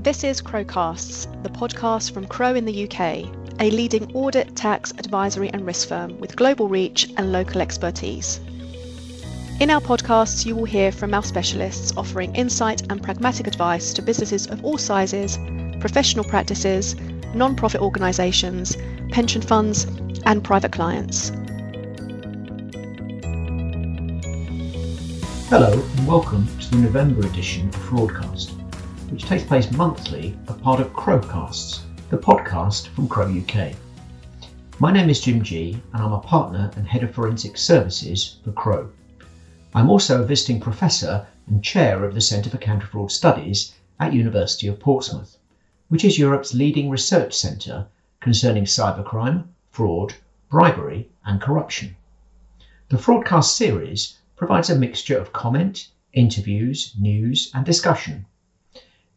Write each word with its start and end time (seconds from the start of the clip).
This 0.00 0.22
is 0.22 0.40
Crowecasts, 0.40 1.26
the 1.42 1.48
podcast 1.48 2.12
from 2.12 2.28
Crowe 2.28 2.54
in 2.54 2.64
the 2.64 2.84
UK, 2.84 3.26
a 3.58 3.68
leading 3.68 4.14
audit, 4.14 4.54
tax, 4.54 4.92
advisory, 4.92 5.50
and 5.50 5.66
risk 5.66 5.88
firm 5.88 6.16
with 6.20 6.36
global 6.36 6.68
reach 6.68 7.10
and 7.16 7.32
local 7.32 7.60
expertise. 7.60 8.38
In 9.58 9.70
our 9.70 9.80
podcasts, 9.80 10.46
you 10.46 10.54
will 10.54 10.66
hear 10.66 10.92
from 10.92 11.14
our 11.14 11.24
specialists 11.24 11.92
offering 11.96 12.32
insight 12.36 12.82
and 12.92 13.02
pragmatic 13.02 13.48
advice 13.48 13.92
to 13.94 14.00
businesses 14.00 14.46
of 14.46 14.64
all 14.64 14.78
sizes, 14.78 15.36
professional 15.80 16.24
practices, 16.24 16.94
non 17.34 17.56
profit 17.56 17.80
organisations, 17.80 18.76
pension 19.10 19.42
funds, 19.42 19.86
and 20.26 20.44
private 20.44 20.70
clients. 20.70 21.30
Hello, 25.50 25.72
and 25.72 26.06
welcome 26.06 26.46
to 26.60 26.70
the 26.70 26.76
November 26.76 27.26
edition 27.26 27.66
of 27.70 27.74
Fraudcast, 27.74 28.57
which 29.10 29.24
takes 29.24 29.42
place 29.42 29.72
monthly 29.72 30.36
as 30.48 30.56
part 30.56 30.80
of 30.80 30.92
Crowecasts, 30.92 31.80
the 32.10 32.18
podcast 32.18 32.88
from 32.88 33.08
Crowe 33.08 33.26
UK. 33.26 33.74
My 34.78 34.92
name 34.92 35.08
is 35.08 35.20
Jim 35.20 35.42
Gee, 35.42 35.80
and 35.94 36.02
I'm 36.02 36.12
a 36.12 36.20
partner 36.20 36.70
and 36.76 36.86
head 36.86 37.02
of 37.02 37.14
forensic 37.14 37.56
services 37.56 38.36
for 38.44 38.52
Crowe. 38.52 38.90
I'm 39.74 39.88
also 39.88 40.22
a 40.22 40.26
visiting 40.26 40.60
professor 40.60 41.26
and 41.46 41.64
chair 41.64 42.04
of 42.04 42.14
the 42.14 42.20
Centre 42.20 42.50
for 42.50 42.58
Counter 42.58 42.86
Fraud 42.86 43.10
Studies 43.10 43.72
at 43.98 44.12
University 44.12 44.66
of 44.66 44.78
Portsmouth, 44.78 45.38
which 45.88 46.04
is 46.04 46.18
Europe's 46.18 46.52
leading 46.52 46.90
research 46.90 47.32
centre 47.32 47.86
concerning 48.20 48.64
cybercrime, 48.64 49.44
fraud, 49.70 50.14
bribery, 50.50 51.08
and 51.24 51.40
corruption. 51.40 51.96
The 52.90 52.98
Fraudcast 52.98 53.56
series 53.56 54.18
provides 54.36 54.68
a 54.68 54.78
mixture 54.78 55.16
of 55.16 55.32
comment, 55.32 55.88
interviews, 56.12 56.94
news, 56.98 57.50
and 57.54 57.64
discussion. 57.64 58.26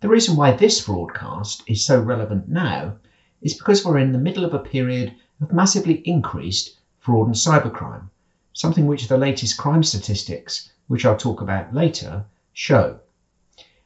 The 0.01 0.09
reason 0.09 0.35
why 0.35 0.53
this 0.53 0.83
broadcast 0.83 1.61
is 1.67 1.85
so 1.85 2.01
relevant 2.01 2.49
now 2.49 2.95
is 3.39 3.53
because 3.53 3.85
we're 3.85 3.99
in 3.99 4.13
the 4.13 4.17
middle 4.17 4.43
of 4.43 4.55
a 4.55 4.57
period 4.57 5.13
of 5.39 5.53
massively 5.53 6.01
increased 6.05 6.75
fraud 6.97 7.27
and 7.27 7.35
cybercrime, 7.35 8.09
something 8.51 8.87
which 8.87 9.07
the 9.07 9.17
latest 9.19 9.57
crime 9.57 9.83
statistics, 9.83 10.71
which 10.87 11.05
I'll 11.05 11.15
talk 11.15 11.39
about 11.39 11.75
later, 11.75 12.25
show. 12.51 12.99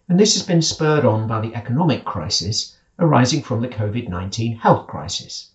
And 0.08 0.18
this 0.18 0.36
has 0.36 0.44
been 0.44 0.62
spurred 0.62 1.04
on 1.04 1.28
by 1.28 1.42
the 1.42 1.54
economic 1.54 2.06
crisis 2.06 2.78
arising 2.98 3.42
from 3.42 3.62
the 3.62 3.68
COVID 3.68 4.08
19 4.08 4.56
health 4.56 4.88
crisis. 4.88 5.52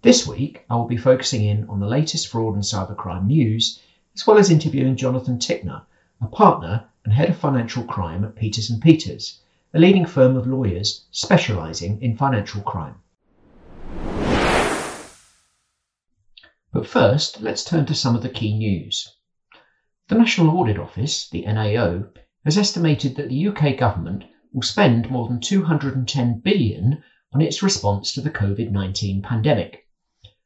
This 0.00 0.26
week, 0.26 0.64
I 0.70 0.76
will 0.76 0.86
be 0.86 0.96
focusing 0.96 1.44
in 1.44 1.68
on 1.68 1.78
the 1.78 1.86
latest 1.86 2.28
fraud 2.28 2.54
and 2.54 2.62
cybercrime 2.62 3.26
news 3.26 3.80
as 4.14 4.26
well 4.26 4.38
as 4.38 4.48
interviewing 4.48 4.96
Jonathan 4.96 5.38
Tickner, 5.38 5.82
a 6.22 6.26
partner 6.26 6.86
and 7.04 7.12
head 7.12 7.28
of 7.28 7.36
financial 7.36 7.84
crime 7.84 8.24
at 8.24 8.34
Peters 8.34 8.70
and 8.70 8.80
Peters, 8.80 9.40
a 9.74 9.80
leading 9.80 10.06
firm 10.06 10.36
of 10.36 10.46
lawyers 10.46 11.04
specializing 11.10 12.00
in 12.00 12.16
financial 12.16 12.62
crime. 12.62 12.94
But 16.72 16.86
first, 16.86 17.40
let's 17.40 17.64
turn 17.64 17.84
to 17.86 17.94
some 17.94 18.14
of 18.14 18.22
the 18.22 18.28
key 18.28 18.56
news. 18.56 19.16
The 20.06 20.14
National 20.14 20.56
Audit 20.56 20.78
Office, 20.78 21.28
the 21.28 21.44
NAO, 21.44 22.04
has 22.44 22.56
estimated 22.56 23.16
that 23.16 23.28
the 23.28 23.48
UK 23.48 23.76
government 23.76 24.22
will 24.52 24.62
spend 24.62 25.10
more 25.10 25.26
than 25.26 25.40
210 25.40 26.40
billion 26.44 27.02
on 27.32 27.40
its 27.40 27.60
response 27.60 28.12
to 28.12 28.20
the 28.20 28.30
COVID-19 28.30 29.24
pandemic. 29.24 29.88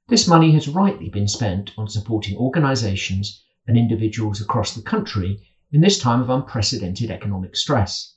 This 0.08 0.26
money 0.26 0.52
has 0.52 0.68
rightly 0.68 1.10
been 1.10 1.28
spent 1.28 1.72
on 1.76 1.86
supporting 1.86 2.38
organisations 2.38 3.42
and 3.66 3.76
individuals 3.76 4.40
across 4.40 4.74
the 4.74 4.80
country 4.80 5.38
in 5.70 5.82
this 5.82 5.98
time 5.98 6.22
of 6.22 6.30
unprecedented 6.30 7.10
economic 7.10 7.56
stress. 7.56 8.14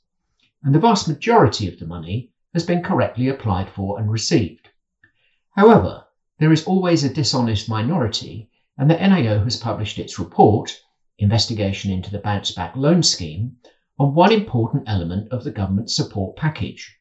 And 0.63 0.75
the 0.75 0.79
vast 0.79 1.07
majority 1.07 1.67
of 1.67 1.79
the 1.79 1.87
money 1.87 2.31
has 2.53 2.65
been 2.65 2.83
correctly 2.83 3.27
applied 3.27 3.69
for 3.71 3.99
and 3.99 4.11
received. 4.11 4.69
However, 5.51 6.05
there 6.37 6.51
is 6.51 6.65
always 6.65 7.03
a 7.03 7.13
dishonest 7.13 7.67
minority, 7.67 8.49
and 8.77 8.89
the 8.89 8.95
NAO 8.95 9.43
has 9.43 9.57
published 9.57 9.97
its 9.97 10.19
report, 10.19 10.79
Investigation 11.17 11.91
into 11.91 12.11
the 12.11 12.19
Bounce 12.19 12.51
Back 12.51 12.75
Loan 12.75 13.01
Scheme, 13.01 13.57
on 13.99 14.13
one 14.13 14.31
important 14.31 14.83
element 14.87 15.31
of 15.31 15.43
the 15.43 15.51
government 15.51 15.89
support 15.89 16.35
package. 16.35 16.95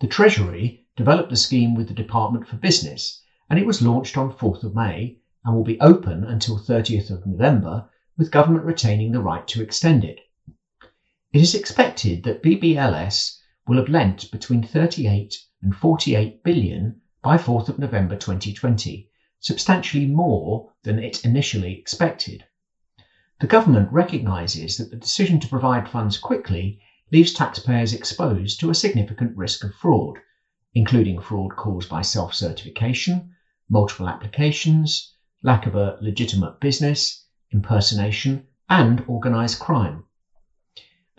The 0.00 0.06
Treasury 0.06 0.86
developed 0.96 1.30
the 1.30 1.36
scheme 1.36 1.74
with 1.74 1.88
the 1.88 1.94
Department 1.94 2.48
for 2.48 2.56
Business, 2.56 3.22
and 3.48 3.58
it 3.58 3.66
was 3.66 3.82
launched 3.82 4.16
on 4.16 4.32
4th 4.32 4.64
of 4.64 4.74
May 4.74 5.18
and 5.44 5.54
will 5.54 5.64
be 5.64 5.80
open 5.80 6.24
until 6.24 6.58
30th 6.58 7.10
of 7.10 7.26
November, 7.26 7.90
with 8.16 8.30
government 8.30 8.64
retaining 8.64 9.12
the 9.12 9.20
right 9.20 9.46
to 9.48 9.62
extend 9.62 10.04
it. 10.04 10.20
It 11.32 11.42
is 11.42 11.54
expected 11.54 12.24
that 12.24 12.42
BBLS 12.42 13.38
will 13.68 13.76
have 13.76 13.88
lent 13.88 14.32
between 14.32 14.64
38 14.64 15.32
and 15.62 15.72
48 15.72 16.42
billion 16.42 17.00
by 17.22 17.36
4th 17.36 17.68
of 17.68 17.78
November 17.78 18.16
2020, 18.16 19.08
substantially 19.38 20.06
more 20.06 20.72
than 20.82 20.98
it 20.98 21.24
initially 21.24 21.78
expected. 21.78 22.42
The 23.38 23.46
government 23.46 23.92
recognises 23.92 24.76
that 24.78 24.90
the 24.90 24.96
decision 24.96 25.38
to 25.38 25.46
provide 25.46 25.88
funds 25.88 26.18
quickly 26.18 26.80
leaves 27.12 27.32
taxpayers 27.32 27.92
exposed 27.92 28.58
to 28.58 28.70
a 28.70 28.74
significant 28.74 29.36
risk 29.36 29.62
of 29.62 29.72
fraud, 29.76 30.18
including 30.74 31.20
fraud 31.20 31.54
caused 31.54 31.88
by 31.88 32.02
self 32.02 32.34
certification, 32.34 33.36
multiple 33.68 34.08
applications, 34.08 35.14
lack 35.44 35.66
of 35.66 35.76
a 35.76 35.96
legitimate 36.00 36.58
business, 36.58 37.24
impersonation, 37.52 38.48
and 38.68 39.02
organised 39.02 39.60
crime. 39.60 40.02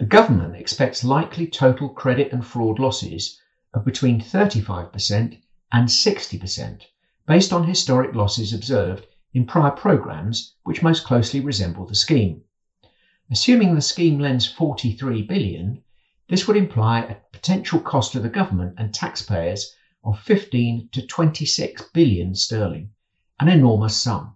The 0.02 0.08
government 0.08 0.56
expects 0.56 1.04
likely 1.04 1.46
total 1.46 1.88
credit 1.88 2.34
and 2.34 2.44
fraud 2.44 2.80
losses 2.80 3.40
of 3.72 3.86
between 3.86 4.20
35% 4.20 5.40
and 5.72 5.88
60%, 5.88 6.82
based 7.28 7.54
on 7.54 7.68
historic 7.68 8.16
losses 8.16 8.52
observed 8.52 9.06
in 9.32 9.46
prior 9.46 9.70
programmes 9.70 10.56
which 10.64 10.82
most 10.82 11.04
closely 11.06 11.40
resemble 11.40 11.86
the 11.86 11.94
scheme. 11.94 12.42
Assuming 13.30 13.76
the 13.76 13.82
scheme 13.82 14.18
lends 14.18 14.48
43 14.48 15.22
billion, 15.22 15.84
this 16.30 16.48
would 16.48 16.58
imply 16.58 17.02
a 17.02 17.18
potential 17.32 17.80
cost 17.80 18.14
to 18.14 18.20
the 18.20 18.28
government 18.28 18.74
and 18.80 18.92
taxpayers 18.92 19.72
of 20.04 20.20
15 20.22 20.90
to 20.94 21.06
26 21.06 21.90
billion 21.94 22.34
sterling 22.34 22.90
an 23.40 23.50
enormous 23.50 24.02
sum. 24.02 24.34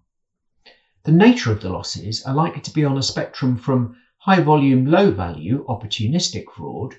The 1.05 1.11
nature 1.11 1.51
of 1.51 1.61
the 1.61 1.71
losses 1.71 2.23
are 2.23 2.35
likely 2.35 2.61
to 2.61 2.71
be 2.71 2.85
on 2.85 2.99
a 2.99 3.01
spectrum 3.01 3.57
from 3.57 3.97
high 4.25 4.41
volume, 4.41 4.85
low 4.87 5.11
value 5.11 5.63
opportunistic 5.69 6.45
fraud 6.51 6.95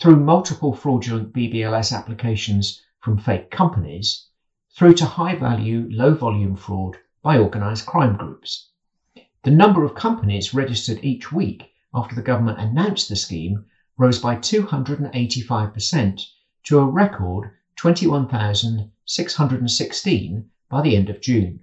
through 0.00 0.16
multiple 0.16 0.72
fraudulent 0.72 1.30
BBLS 1.30 1.94
applications 1.94 2.80
from 3.00 3.18
fake 3.18 3.50
companies 3.50 4.28
through 4.74 4.94
to 4.94 5.04
high 5.04 5.34
value, 5.34 5.86
low 5.90 6.14
volume 6.14 6.56
fraud 6.56 6.96
by 7.20 7.36
organised 7.36 7.84
crime 7.84 8.16
groups. 8.16 8.70
The 9.42 9.50
number 9.50 9.84
of 9.84 9.94
companies 9.94 10.54
registered 10.54 11.04
each 11.04 11.30
week 11.30 11.70
after 11.92 12.14
the 12.14 12.22
government 12.22 12.58
announced 12.58 13.10
the 13.10 13.16
scheme 13.16 13.66
rose 13.98 14.18
by 14.18 14.36
285% 14.36 16.26
to 16.62 16.78
a 16.78 16.86
record 16.86 17.50
21,616 17.76 20.50
by 20.70 20.80
the 20.80 20.96
end 20.96 21.10
of 21.10 21.20
June. 21.20 21.60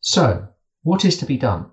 So, 0.00 0.48
what 0.82 1.04
is 1.04 1.16
to 1.18 1.26
be 1.26 1.36
done? 1.36 1.70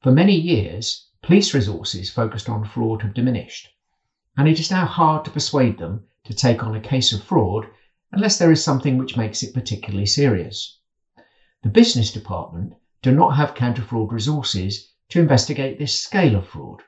For 0.00 0.12
many 0.12 0.34
years, 0.34 1.10
police 1.22 1.54
resources 1.54 2.10
focused 2.10 2.48
on 2.48 2.64
fraud 2.64 3.02
have 3.02 3.14
diminished, 3.14 3.68
and 4.36 4.48
it 4.48 4.58
is 4.58 4.70
now 4.70 4.84
hard 4.84 5.24
to 5.24 5.30
persuade 5.30 5.78
them 5.78 6.04
to 6.24 6.34
take 6.34 6.62
on 6.64 6.74
a 6.74 6.80
case 6.80 7.12
of 7.12 7.22
fraud 7.22 7.66
unless 8.10 8.38
there 8.38 8.50
is 8.50 8.62
something 8.62 8.98
which 8.98 9.16
makes 9.16 9.42
it 9.42 9.54
particularly 9.54 10.06
serious. 10.06 10.80
The 11.62 11.68
business 11.68 12.10
department 12.10 12.74
do 13.02 13.12
not 13.12 13.36
have 13.36 13.54
counter 13.54 13.82
fraud 13.82 14.12
resources 14.12 14.92
to 15.10 15.20
investigate 15.20 15.78
this 15.78 15.98
scale 15.98 16.36
of 16.36 16.46
fraud. 16.48 16.82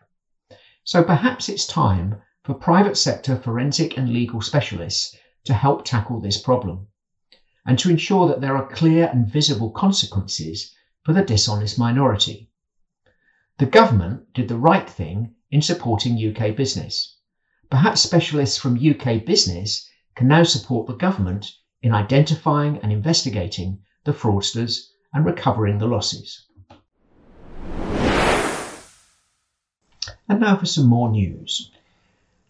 So 0.83 1.03
perhaps 1.03 1.49
it's 1.49 1.67
time 1.67 2.21
for 2.43 2.55
private 2.55 2.97
sector 2.97 3.37
forensic 3.37 3.97
and 3.97 4.13
legal 4.13 4.41
specialists 4.41 5.17
to 5.45 5.55
help 5.55 5.85
tackle 5.85 6.21
this 6.21 6.41
problem 6.41 6.89
and 7.67 7.79
to 7.79 7.89
ensure 7.89 8.27
that 8.27 8.41
there 8.41 8.57
are 8.57 8.69
clear 8.69 9.09
and 9.13 9.31
visible 9.31 9.71
consequences 9.71 10.75
for 11.05 11.13
the 11.13 11.23
dishonest 11.23 11.79
minority. 11.79 12.51
The 13.59 13.67
government 13.67 14.35
did 14.35 14.49
the 14.49 14.59
right 14.59 14.91
thing 14.91 15.33
in 15.53 15.63
supporting 15.63 16.19
UK 16.19 16.57
business. 16.57 17.19
Perhaps 17.71 18.01
specialists 18.01 18.59
from 18.59 18.77
UK 18.77 19.25
business 19.25 19.89
can 20.17 20.27
now 20.27 20.43
support 20.43 20.89
the 20.89 20.95
government 20.97 21.53
in 21.81 21.95
identifying 21.95 22.79
and 22.79 22.91
investigating 22.91 23.79
the 24.03 24.13
fraudsters 24.13 24.89
and 25.13 25.25
recovering 25.25 25.79
the 25.79 25.87
losses. 25.87 26.47
And 30.29 30.41
now 30.41 30.57
for 30.57 30.67
some 30.67 30.87
more 30.87 31.09
news. 31.09 31.71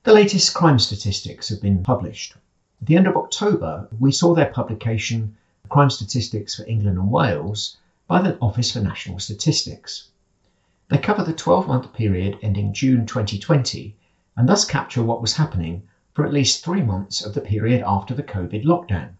The 0.04 0.14
latest 0.14 0.54
crime 0.54 0.78
statistics 0.78 1.50
have 1.50 1.60
been 1.60 1.82
published. 1.82 2.34
At 2.80 2.86
the 2.86 2.96
end 2.96 3.06
of 3.06 3.16
October, 3.18 3.88
we 4.00 4.10
saw 4.10 4.34
their 4.34 4.50
publication, 4.50 5.36
Crime 5.68 5.90
Statistics 5.90 6.54
for 6.54 6.64
England 6.64 6.96
and 6.96 7.10
Wales, 7.10 7.76
by 8.08 8.22
the 8.22 8.38
Office 8.38 8.72
for 8.72 8.80
National 8.80 9.18
Statistics. 9.18 10.08
They 10.94 11.00
cover 11.00 11.24
the 11.24 11.32
12 11.32 11.66
month 11.66 11.92
period 11.92 12.38
ending 12.40 12.72
June 12.72 13.04
2020 13.04 13.96
and 14.36 14.48
thus 14.48 14.64
capture 14.64 15.02
what 15.02 15.20
was 15.20 15.32
happening 15.32 15.88
for 16.12 16.24
at 16.24 16.32
least 16.32 16.64
three 16.64 16.82
months 16.82 17.26
of 17.26 17.34
the 17.34 17.40
period 17.40 17.82
after 17.84 18.14
the 18.14 18.22
COVID 18.22 18.64
lockdown. 18.64 19.14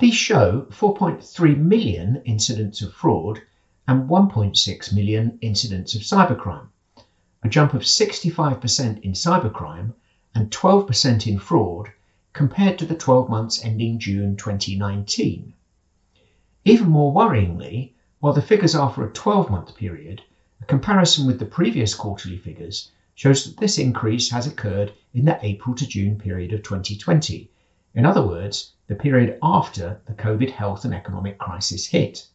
These 0.00 0.16
show 0.16 0.66
4.3 0.68 1.56
million 1.56 2.20
incidents 2.26 2.82
of 2.82 2.92
fraud 2.92 3.40
and 3.88 4.06
1.6 4.06 4.92
million 4.92 5.38
incidents 5.40 5.94
of 5.94 6.02
cybercrime, 6.02 6.68
a 7.42 7.48
jump 7.48 7.72
of 7.72 7.80
65% 7.80 9.00
in 9.00 9.12
cybercrime 9.12 9.94
and 10.34 10.50
12% 10.50 11.26
in 11.26 11.38
fraud 11.38 11.90
compared 12.34 12.78
to 12.80 12.84
the 12.84 12.94
12 12.94 13.30
months 13.30 13.64
ending 13.64 13.98
June 13.98 14.36
2019. 14.36 15.54
Even 16.66 16.90
more 16.90 17.14
worryingly, 17.14 17.94
while 18.18 18.34
the 18.34 18.42
figures 18.42 18.74
are 18.74 18.92
for 18.92 19.06
a 19.06 19.10
12 19.10 19.50
month 19.50 19.74
period, 19.74 20.20
a 20.60 20.64
comparison 20.66 21.26
with 21.26 21.38
the 21.38 21.44
previous 21.44 21.94
quarterly 21.94 22.36
figures 22.36 22.90
shows 23.14 23.44
that 23.44 23.56
this 23.56 23.78
increase 23.78 24.30
has 24.30 24.46
occurred 24.46 24.92
in 25.14 25.24
the 25.24 25.38
April 25.42 25.74
to 25.74 25.86
June 25.86 26.18
period 26.18 26.52
of 26.52 26.62
2020. 26.62 27.50
In 27.94 28.06
other 28.06 28.26
words, 28.26 28.72
the 28.86 28.94
period 28.94 29.38
after 29.42 30.00
the 30.06 30.14
COVID 30.14 30.50
health 30.50 30.84
and 30.84 30.94
economic 30.94 31.38
crisis 31.38 31.86
hit. 31.86 32.26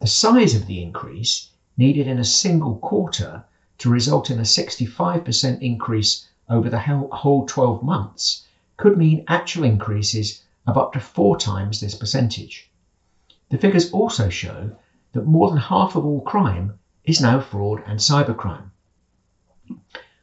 The 0.00 0.06
size 0.06 0.54
of 0.54 0.66
the 0.66 0.82
increase 0.82 1.50
needed 1.76 2.06
in 2.06 2.18
a 2.18 2.24
single 2.24 2.78
quarter 2.78 3.44
to 3.78 3.90
result 3.90 4.30
in 4.30 4.38
a 4.38 4.42
65% 4.42 5.60
increase 5.60 6.28
over 6.48 6.68
the 6.68 6.78
whole 6.78 7.46
12 7.46 7.82
months 7.82 8.44
could 8.76 8.96
mean 8.96 9.24
actual 9.28 9.64
increases 9.64 10.42
of 10.66 10.76
up 10.76 10.92
to 10.92 11.00
four 11.00 11.36
times 11.36 11.80
this 11.80 11.94
percentage. 11.94 12.70
The 13.50 13.58
figures 13.58 13.90
also 13.92 14.28
show 14.28 14.72
that 15.12 15.26
more 15.26 15.48
than 15.48 15.58
half 15.58 15.94
of 15.94 16.04
all 16.04 16.20
crime 16.20 16.78
is 17.06 17.20
now 17.20 17.40
fraud 17.40 17.82
and 17.86 18.00
cybercrime. 18.00 18.70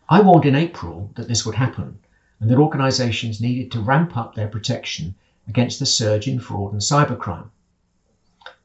I 0.09 0.19
warned 0.19 0.45
in 0.45 0.53
April 0.53 1.11
that 1.15 1.29
this 1.29 1.45
would 1.45 1.55
happen 1.55 1.99
and 2.41 2.49
that 2.49 2.59
organisations 2.59 3.39
needed 3.39 3.71
to 3.71 3.79
ramp 3.79 4.17
up 4.17 4.35
their 4.35 4.49
protection 4.49 5.15
against 5.47 5.79
the 5.79 5.85
surge 5.85 6.27
in 6.27 6.39
fraud 6.39 6.73
and 6.73 6.81
cybercrime. 6.81 7.49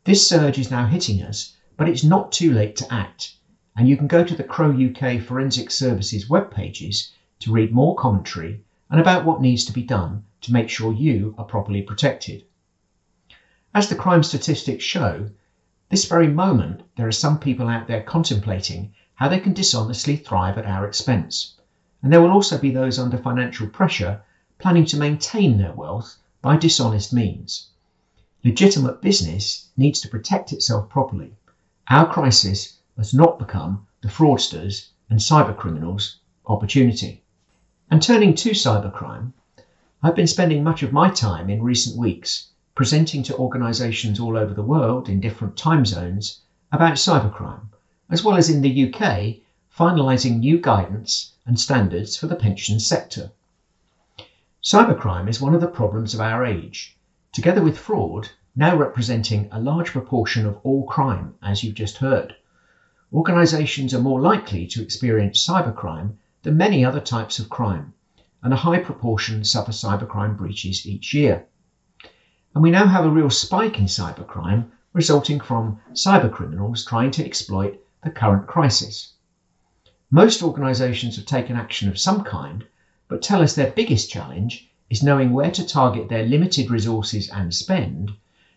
This 0.02 0.28
surge 0.28 0.58
is 0.58 0.70
now 0.70 0.86
hitting 0.86 1.22
us, 1.22 1.56
but 1.76 1.88
it's 1.88 2.02
not 2.02 2.32
too 2.32 2.52
late 2.52 2.74
to 2.76 2.92
act, 2.92 3.36
and 3.76 3.88
you 3.88 3.96
can 3.96 4.08
go 4.08 4.24
to 4.24 4.34
the 4.34 4.42
Crowe 4.42 4.72
UK 4.72 5.20
Forensic 5.22 5.70
Services 5.70 6.28
web 6.28 6.50
pages 6.50 7.12
to 7.38 7.52
read 7.52 7.72
more 7.72 7.94
commentary 7.94 8.64
and 8.90 9.00
about 9.00 9.24
what 9.24 9.40
needs 9.40 9.64
to 9.66 9.72
be 9.72 9.82
done 9.82 10.24
to 10.40 10.52
make 10.52 10.68
sure 10.68 10.92
you 10.92 11.36
are 11.38 11.44
properly 11.44 11.82
protected. 11.82 12.44
As 13.72 13.88
the 13.88 13.94
crime 13.94 14.24
statistics 14.24 14.82
show, 14.82 15.30
this 15.90 16.04
very 16.04 16.28
moment 16.28 16.82
there 16.96 17.08
are 17.08 17.12
some 17.12 17.38
people 17.38 17.66
out 17.66 17.86
there 17.86 18.02
contemplating 18.02 18.92
how 19.14 19.26
they 19.26 19.40
can 19.40 19.54
dishonestly 19.54 20.16
thrive 20.16 20.58
at 20.58 20.66
our 20.66 20.86
expense. 20.86 21.54
And 22.02 22.12
there 22.12 22.20
will 22.20 22.30
also 22.30 22.58
be 22.58 22.70
those 22.70 22.98
under 22.98 23.16
financial 23.16 23.66
pressure 23.68 24.22
planning 24.58 24.84
to 24.86 24.98
maintain 24.98 25.56
their 25.56 25.72
wealth 25.72 26.18
by 26.42 26.56
dishonest 26.58 27.12
means. 27.12 27.70
Legitimate 28.44 29.00
business 29.00 29.68
needs 29.76 30.00
to 30.00 30.08
protect 30.08 30.52
itself 30.52 30.90
properly. 30.90 31.34
Our 31.88 32.06
crisis 32.12 32.78
must 32.96 33.14
not 33.14 33.38
become 33.38 33.86
the 34.02 34.08
fraudsters 34.08 34.88
and 35.08 35.18
cybercriminals' 35.18 36.16
opportunity. 36.46 37.24
And 37.90 38.02
turning 38.02 38.34
to 38.34 38.50
cybercrime, 38.50 39.32
I've 40.02 40.14
been 40.14 40.26
spending 40.26 40.62
much 40.62 40.82
of 40.82 40.92
my 40.92 41.08
time 41.08 41.48
in 41.48 41.62
recent 41.62 41.96
weeks 41.96 42.48
presenting 42.78 43.24
to 43.24 43.36
organisations 43.38 44.20
all 44.20 44.36
over 44.36 44.54
the 44.54 44.62
world 44.62 45.08
in 45.08 45.18
different 45.18 45.56
time 45.56 45.84
zones 45.84 46.42
about 46.70 46.92
cybercrime, 46.92 47.66
as 48.08 48.22
well 48.22 48.36
as 48.36 48.48
in 48.48 48.60
the 48.60 48.84
UK, 48.86 49.34
finalising 49.76 50.38
new 50.38 50.56
guidance 50.60 51.32
and 51.44 51.58
standards 51.58 52.16
for 52.16 52.28
the 52.28 52.36
pensions 52.36 52.86
sector. 52.86 53.32
Cybercrime 54.62 55.28
is 55.28 55.40
one 55.40 55.56
of 55.56 55.60
the 55.60 55.66
problems 55.66 56.14
of 56.14 56.20
our 56.20 56.46
age, 56.46 56.96
together 57.32 57.60
with 57.60 57.76
fraud, 57.76 58.28
now 58.54 58.76
representing 58.76 59.48
a 59.50 59.58
large 59.58 59.90
proportion 59.90 60.46
of 60.46 60.56
all 60.62 60.86
crime, 60.86 61.34
as 61.42 61.64
you've 61.64 61.74
just 61.74 61.96
heard. 61.96 62.32
Organisations 63.12 63.92
are 63.92 64.00
more 64.00 64.20
likely 64.20 64.68
to 64.68 64.80
experience 64.80 65.44
cybercrime 65.44 66.12
than 66.44 66.56
many 66.56 66.84
other 66.84 67.00
types 67.00 67.40
of 67.40 67.50
crime, 67.50 67.92
and 68.40 68.52
a 68.52 68.62
high 68.68 68.78
proportion 68.78 69.42
suffer 69.42 69.72
cybercrime 69.72 70.36
breaches 70.36 70.86
each 70.86 71.12
year. 71.12 71.44
And 72.58 72.62
we 72.64 72.72
now 72.72 72.88
have 72.88 73.04
a 73.04 73.08
real 73.08 73.30
spike 73.30 73.78
in 73.78 73.84
cybercrime 73.84 74.72
resulting 74.92 75.38
from 75.38 75.78
cybercriminals 75.92 76.84
trying 76.84 77.12
to 77.12 77.24
exploit 77.24 77.78
the 78.02 78.10
current 78.10 78.48
crisis. 78.48 79.12
Most 80.10 80.42
organisations 80.42 81.14
have 81.14 81.24
taken 81.24 81.54
action 81.54 81.88
of 81.88 82.00
some 82.00 82.24
kind, 82.24 82.66
but 83.06 83.22
tell 83.22 83.42
us 83.42 83.54
their 83.54 83.70
biggest 83.70 84.10
challenge 84.10 84.68
is 84.90 85.04
knowing 85.04 85.32
where 85.32 85.52
to 85.52 85.64
target 85.64 86.08
their 86.08 86.24
limited 86.24 86.68
resources 86.68 87.30
and 87.30 87.54
spend 87.54 88.10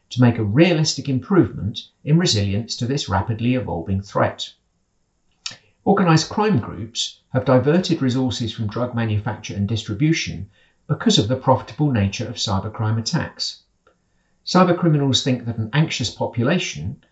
to 0.10 0.20
make 0.20 0.40
a 0.40 0.44
realistic 0.44 1.08
improvement 1.08 1.90
in 2.04 2.18
resilience 2.18 2.76
to 2.78 2.88
this 2.88 3.08
rapidly 3.08 3.54
evolving 3.54 4.02
threat. 4.02 4.52
Organised 5.86 6.28
crime 6.28 6.58
groups 6.58 7.20
have 7.34 7.46
diverted 7.46 8.02
resources 8.02 8.52
from 8.52 8.66
drug 8.66 8.96
manufacture 8.96 9.54
and 9.54 9.68
distribution 9.68 10.50
because 10.88 11.20
of 11.20 11.28
the 11.28 11.36
profitable 11.36 11.92
nature 11.92 12.26
of 12.26 12.38
cybercrime 12.38 12.98
attacks. 12.98 13.61
Cybercriminals 14.44 15.24
think 15.24 15.46
that 15.46 15.60
an 15.60 15.70
anxious 15.72 16.10
population, 16.10 17.04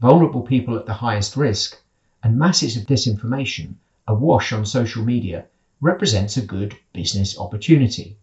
vulnerable 0.00 0.40
people 0.40 0.74
at 0.74 0.86
the 0.86 0.94
highest 0.94 1.36
risk, 1.36 1.82
and 2.22 2.38
masses 2.38 2.78
of 2.78 2.86
disinformation 2.86 3.74
awash 4.06 4.54
on 4.54 4.64
social 4.64 5.04
media 5.04 5.44
represents 5.82 6.38
a 6.38 6.46
good 6.46 6.78
business 6.94 7.38
opportunity. 7.38 8.16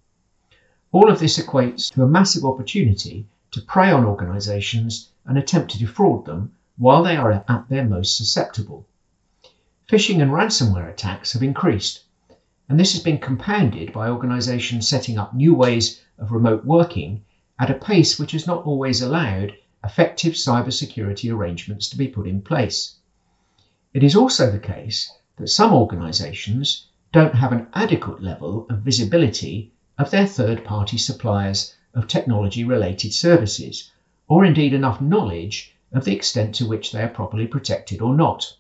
All 0.92 1.12
of 1.12 1.20
this 1.20 1.38
equates 1.38 1.94
to 1.94 2.02
a 2.02 2.08
massive 2.08 2.44
opportunity 2.44 3.28
to 3.52 3.62
prey 3.62 3.92
on 3.92 4.04
organisations 4.04 5.12
and 5.26 5.38
attempt 5.38 5.72
to 5.72 5.78
defraud 5.78 6.26
them 6.26 6.52
while 6.78 7.04
they 7.04 7.16
are 7.16 7.32
at 7.32 7.70
their 7.70 7.86
most 7.86 8.18
susceptible. 8.18 8.88
Phishing 9.88 10.24
and 10.24 10.32
ransomware 10.32 10.90
attacks 10.90 11.34
have 11.34 11.44
increased, 11.44 12.04
and 12.68 12.80
this 12.80 12.94
has 12.94 13.04
been 13.04 13.20
compounded 13.20 13.94
by 13.94 14.10
organisations 14.10 14.88
setting 14.88 15.20
up 15.20 15.36
new 15.36 15.54
ways 15.54 16.02
of 16.18 16.32
remote 16.32 16.66
working 16.66 17.24
at 17.58 17.70
a 17.70 17.74
pace 17.74 18.20
which 18.20 18.34
has 18.34 18.46
not 18.46 18.66
always 18.66 19.02
allowed 19.02 19.56
effective 19.84 20.34
cybersecurity 20.34 21.34
arrangements 21.34 21.88
to 21.90 21.98
be 21.98 22.08
put 22.08 22.28
in 22.28 22.42
place. 22.42 22.96
It 23.94 24.04
is 24.04 24.16
also 24.16 24.52
the 24.52 24.60
case 24.60 25.12
that 25.38 25.48
some 25.48 25.74
organisations 25.74 26.88
don't 27.14 27.36
have 27.36 27.54
an 27.54 27.68
adequate 27.74 28.22
level 28.22 28.66
of 28.70 28.80
visibility 28.80 29.72
of 29.98 30.12
their 30.12 30.26
third 30.26 30.66
party 30.66 30.98
suppliers 30.98 31.76
of 31.94 32.08
technology 32.08 32.66
related 32.66 33.14
services, 33.14 33.92
or 34.28 34.44
indeed 34.44 34.74
enough 34.74 35.00
knowledge 35.00 35.74
of 35.94 36.04
the 36.04 36.14
extent 36.14 36.54
to 36.56 36.68
which 36.68 36.92
they 36.92 37.02
are 37.02 37.08
properly 37.08 37.48
protected 37.48 38.02
or 38.02 38.14
not. 38.14 38.58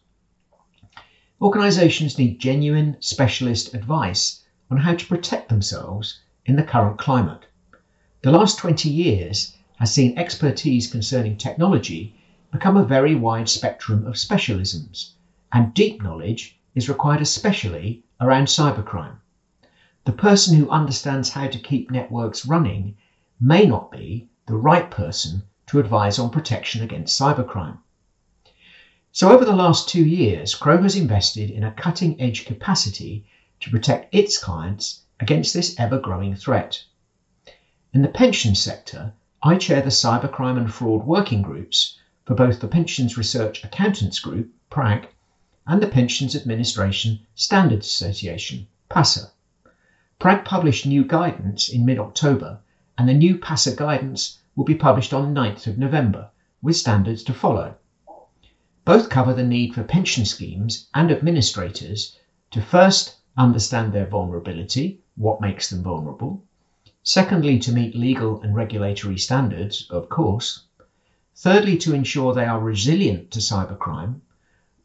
Organisations 1.41 2.17
need 2.17 2.39
genuine 2.39 2.95
specialist 3.01 3.73
advice 3.73 4.43
on 4.71 4.77
how 4.77 4.95
to 4.95 5.05
protect 5.05 5.49
themselves 5.49 6.21
in 6.45 6.55
the 6.55 6.63
current 6.63 6.97
climate. 6.97 7.45
The 8.25 8.31
last 8.31 8.57
20 8.57 8.89
years 8.89 9.55
has 9.77 9.93
seen 9.93 10.17
expertise 10.17 10.91
concerning 10.91 11.37
technology 11.37 12.15
become 12.51 12.75
a 12.75 12.83
very 12.83 13.13
wide 13.13 13.47
spectrum 13.47 14.07
of 14.07 14.15
specialisms, 14.15 15.11
and 15.53 15.75
deep 15.75 16.01
knowledge 16.01 16.57
is 16.73 16.89
required 16.89 17.21
especially 17.21 18.01
around 18.19 18.47
cybercrime. 18.47 19.17
The 20.05 20.11
person 20.11 20.57
who 20.57 20.71
understands 20.71 21.29
how 21.29 21.45
to 21.45 21.59
keep 21.59 21.91
networks 21.91 22.47
running 22.47 22.97
may 23.39 23.67
not 23.67 23.91
be 23.91 24.27
the 24.47 24.57
right 24.57 24.89
person 24.89 25.43
to 25.67 25.77
advise 25.77 26.17
on 26.17 26.31
protection 26.31 26.81
against 26.81 27.21
cybercrime. 27.21 27.77
So, 29.11 29.31
over 29.31 29.45
the 29.45 29.55
last 29.55 29.87
two 29.87 30.03
years, 30.03 30.55
Crowe 30.55 30.81
has 30.81 30.95
invested 30.95 31.51
in 31.51 31.63
a 31.63 31.73
cutting 31.73 32.19
edge 32.19 32.45
capacity 32.45 33.27
to 33.59 33.69
protect 33.69 34.15
its 34.15 34.39
clients 34.39 35.01
against 35.19 35.53
this 35.53 35.79
ever 35.79 35.99
growing 35.99 36.33
threat. 36.33 36.85
In 37.95 38.01
the 38.01 38.09
pension 38.09 38.55
sector, 38.55 39.13
I 39.41 39.55
chair 39.55 39.81
the 39.81 39.89
Cybercrime 39.89 40.57
and 40.57 40.69
Fraud 40.69 41.05
Working 41.05 41.41
Groups 41.41 41.97
for 42.25 42.35
both 42.35 42.59
the 42.59 42.67
Pensions 42.67 43.17
Research 43.17 43.63
Accountants 43.63 44.19
Group, 44.19 44.51
PRAG, 44.69 45.07
and 45.65 45.81
the 45.81 45.87
Pensions 45.87 46.35
Administration 46.35 47.21
Standards 47.35 47.87
Association, 47.87 48.67
PASA. 48.89 49.31
PRAG 50.19 50.43
published 50.43 50.85
new 50.85 51.05
guidance 51.05 51.69
in 51.69 51.85
mid 51.85 51.97
October, 51.97 52.59
and 52.97 53.07
the 53.07 53.13
new 53.13 53.37
PASA 53.37 53.77
guidance 53.77 54.39
will 54.57 54.65
be 54.65 54.75
published 54.75 55.13
on 55.13 55.33
9th 55.33 55.65
of 55.65 55.77
November, 55.77 56.31
with 56.61 56.75
standards 56.75 57.23
to 57.23 57.33
follow. 57.33 57.75
Both 58.83 59.09
cover 59.09 59.33
the 59.33 59.47
need 59.47 59.73
for 59.73 59.85
pension 59.85 60.25
schemes 60.25 60.89
and 60.93 61.09
administrators 61.09 62.17
to 62.51 62.61
first 62.61 63.15
understand 63.37 63.93
their 63.93 64.05
vulnerability, 64.05 64.99
what 65.15 65.39
makes 65.39 65.69
them 65.69 65.81
vulnerable, 65.81 66.43
secondly, 67.07 67.59
to 67.59 67.71
meet 67.71 67.95
legal 67.95 68.41
and 68.41 68.55
regulatory 68.55 69.17
standards, 69.17 69.87
of 69.91 70.09
course, 70.09 70.63
thirdly, 71.35 71.77
to 71.77 71.93
ensure 71.93 72.33
they 72.33 72.47
are 72.47 72.59
resilient 72.59 73.29
to 73.29 73.39
cybercrime, 73.39 74.19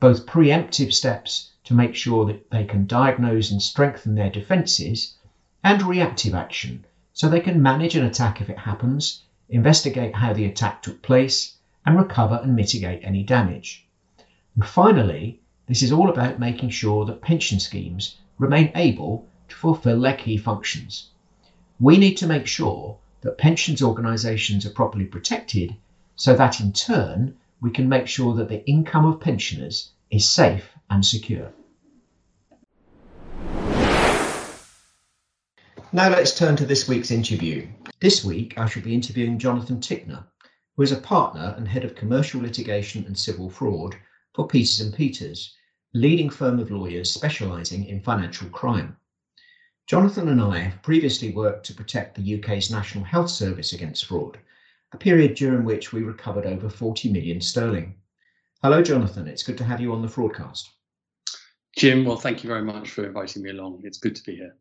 both 0.01 0.27
preemptive 0.27 0.93
steps 0.93 1.51
to 1.65 1.73
make 1.73 1.95
sure 1.95 2.27
that 2.27 2.51
they 2.51 2.65
can 2.65 2.85
diagnose 2.85 3.51
and 3.51 3.63
strengthen 3.63 4.15
their 4.15 4.29
defences, 4.29 5.17
and 5.65 5.81
reactive 5.81 6.35
action 6.35 6.85
so 7.15 7.27
they 7.27 7.41
can 7.41 7.63
manage 7.63 7.97
an 7.97 8.05
attack 8.05 8.39
if 8.39 8.51
it 8.51 8.59
happens, 8.59 9.23
investigate 9.49 10.15
how 10.15 10.31
the 10.35 10.45
attack 10.45 10.83
took 10.83 11.01
place, 11.01 11.57
and 11.87 11.97
recover 11.97 12.39
and 12.43 12.55
mitigate 12.55 13.01
any 13.03 13.23
damage. 13.23 13.87
And 14.55 14.67
finally, 14.67 15.41
this 15.67 15.83
is 15.83 15.91
all 15.91 16.11
about 16.11 16.39
making 16.39 16.69
sure 16.69 17.07
that 17.07 17.23
pension 17.23 17.59
schemes 17.59 18.17
remain 18.39 18.73
able 18.75 19.27
to 19.49 19.57
fulfill 19.57 20.03
their 20.03 20.17
key 20.17 20.37
functions. 20.37 21.09
We 21.83 21.97
need 21.97 22.17
to 22.19 22.27
make 22.27 22.47
sure 22.47 22.99
that 23.23 23.39
pensions 23.39 23.81
organisations 23.83 24.67
are 24.67 24.71
properly 24.71 25.07
protected 25.07 25.75
so 26.15 26.37
that 26.37 26.61
in 26.61 26.75
turn 26.75 27.39
we 27.63 27.71
can 27.71 27.89
make 27.89 28.07
sure 28.07 28.35
that 28.35 28.51
the 28.51 28.63
income 28.69 29.07
of 29.07 29.19
pensioners 29.19 29.93
is 30.11 30.29
safe 30.29 30.69
and 30.91 31.07
secure. 31.07 31.51
Now 35.91 36.11
let's 36.11 36.37
turn 36.37 36.55
to 36.57 36.67
this 36.67 36.87
week's 36.87 37.11
interview. 37.11 37.67
This 37.99 38.23
week 38.23 38.59
I 38.59 38.69
shall 38.69 38.83
be 38.83 38.95
interviewing 38.95 39.39
Jonathan 39.39 39.81
Tickner, 39.81 40.25
who 40.77 40.83
is 40.83 40.93
a 40.93 40.97
partner 40.97 41.55
and 41.57 41.67
head 41.67 41.85
of 41.85 41.95
commercial 41.95 42.43
litigation 42.43 43.07
and 43.07 43.19
civil 43.19 43.49
fraud 43.49 43.97
for 44.35 44.47
Peters 44.47 44.81
and 44.81 44.93
Peters, 44.93 45.57
leading 45.95 46.29
firm 46.29 46.59
of 46.59 46.71
lawyers 46.71 47.11
specialising 47.11 47.87
in 47.87 48.03
financial 48.03 48.51
crime. 48.51 48.99
Jonathan 49.91 50.29
and 50.29 50.41
I 50.41 50.59
have 50.59 50.81
previously 50.83 51.33
worked 51.33 51.67
to 51.67 51.75
protect 51.75 52.15
the 52.15 52.39
UK's 52.39 52.71
National 52.71 53.03
Health 53.03 53.29
Service 53.29 53.73
against 53.73 54.05
fraud, 54.05 54.39
a 54.93 54.97
period 54.97 55.35
during 55.35 55.65
which 55.65 55.93
we 55.93 56.05
recovered 56.05 56.47
over 56.47 56.71
40 56.71 57.11
million 57.11 57.41
sterling. 57.41 57.97
Hello, 58.63 58.85
Jonathan. 58.85 59.27
It's 59.27 59.43
good 59.43 59.59
to 59.59 59.65
have 59.65 59.81
you 59.81 59.93
on 59.93 60.01
the 60.01 60.07
Fraudcast. 60.07 60.69
Jim, 61.77 62.05
well, 62.05 62.17
thank 62.17 62.45
you 62.45 62.49
very 62.49 62.63
much 62.63 62.91
for 62.91 63.05
inviting 63.05 63.43
me 63.43 63.51
along. 63.51 63.81
It's 63.83 63.99
good 63.99 64.15
to 64.15 64.23
be 64.23 64.37
here. 64.37 64.55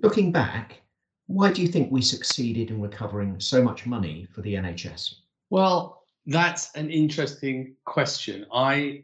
Looking 0.00 0.30
back, 0.30 0.80
why 1.26 1.52
do 1.52 1.60
you 1.60 1.66
think 1.66 1.90
we 1.90 2.02
succeeded 2.02 2.70
in 2.70 2.80
recovering 2.80 3.40
so 3.40 3.64
much 3.64 3.84
money 3.84 4.28
for 4.32 4.42
the 4.42 4.54
NHS? 4.54 5.14
Well, 5.50 6.04
that's 6.26 6.72
an 6.76 6.88
interesting 6.88 7.74
question. 7.84 8.46
I 8.54 9.02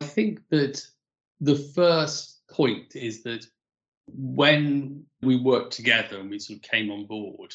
think 0.00 0.42
that 0.50 0.86
the 1.40 1.56
first 1.56 2.46
point 2.46 2.94
is 2.94 3.24
that 3.24 3.44
when 4.08 5.04
we 5.22 5.36
worked 5.36 5.72
together 5.72 6.18
and 6.18 6.30
we 6.30 6.38
sort 6.38 6.58
of 6.58 6.62
came 6.62 6.90
on 6.90 7.06
board, 7.06 7.54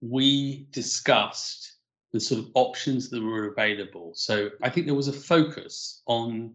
we 0.00 0.66
discussed 0.70 1.74
the 2.12 2.20
sort 2.20 2.40
of 2.40 2.50
options 2.54 3.10
that 3.10 3.22
were 3.22 3.48
available. 3.48 4.12
So 4.14 4.50
I 4.62 4.70
think 4.70 4.86
there 4.86 4.94
was 4.94 5.08
a 5.08 5.12
focus 5.12 6.02
on 6.06 6.54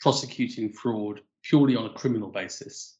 prosecuting 0.00 0.72
fraud 0.72 1.20
purely 1.42 1.76
on 1.76 1.86
a 1.86 1.92
criminal 1.94 2.28
basis. 2.30 2.98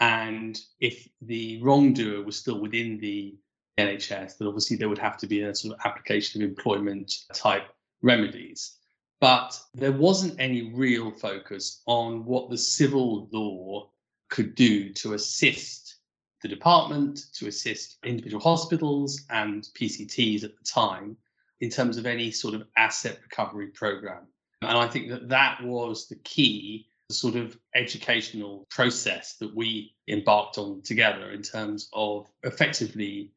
And 0.00 0.60
if 0.80 1.08
the 1.22 1.60
wrongdoer 1.62 2.22
was 2.22 2.36
still 2.36 2.60
within 2.60 2.98
the 2.98 3.34
NHS, 3.78 4.38
then 4.38 4.48
obviously 4.48 4.76
there 4.76 4.88
would 4.88 4.98
have 4.98 5.16
to 5.18 5.26
be 5.26 5.42
a 5.42 5.54
sort 5.54 5.74
of 5.74 5.80
application 5.86 6.42
of 6.42 6.48
employment 6.48 7.12
type 7.34 7.68
remedies. 8.02 8.76
But 9.20 9.58
there 9.74 9.92
wasn't 9.92 10.38
any 10.38 10.74
real 10.74 11.10
focus 11.10 11.82
on 11.86 12.24
what 12.26 12.50
the 12.50 12.58
civil 12.58 13.28
law 13.32 13.90
could 14.28 14.54
do 14.54 14.92
to 14.92 15.14
assist 15.14 15.96
the 16.42 16.48
department, 16.48 17.20
to 17.34 17.48
assist 17.48 17.98
individual 18.04 18.42
hospitals 18.42 19.22
and 19.30 19.68
PCTs 19.74 20.44
at 20.44 20.56
the 20.56 20.64
time 20.64 21.16
in 21.60 21.70
terms 21.70 21.96
of 21.96 22.06
any 22.06 22.30
sort 22.30 22.54
of 22.54 22.64
asset 22.76 23.18
recovery 23.22 23.68
program. 23.68 24.26
And 24.62 24.76
I 24.76 24.86
think 24.86 25.08
that 25.08 25.28
that 25.28 25.62
was 25.62 26.08
the 26.08 26.16
key 26.16 26.86
sort 27.10 27.36
of 27.36 27.56
educational 27.74 28.66
process 28.70 29.34
that 29.34 29.54
we 29.54 29.94
embarked 30.08 30.58
on 30.58 30.82
together 30.82 31.30
in 31.30 31.42
terms 31.42 31.88
of 31.92 32.28
effectively 32.42 33.32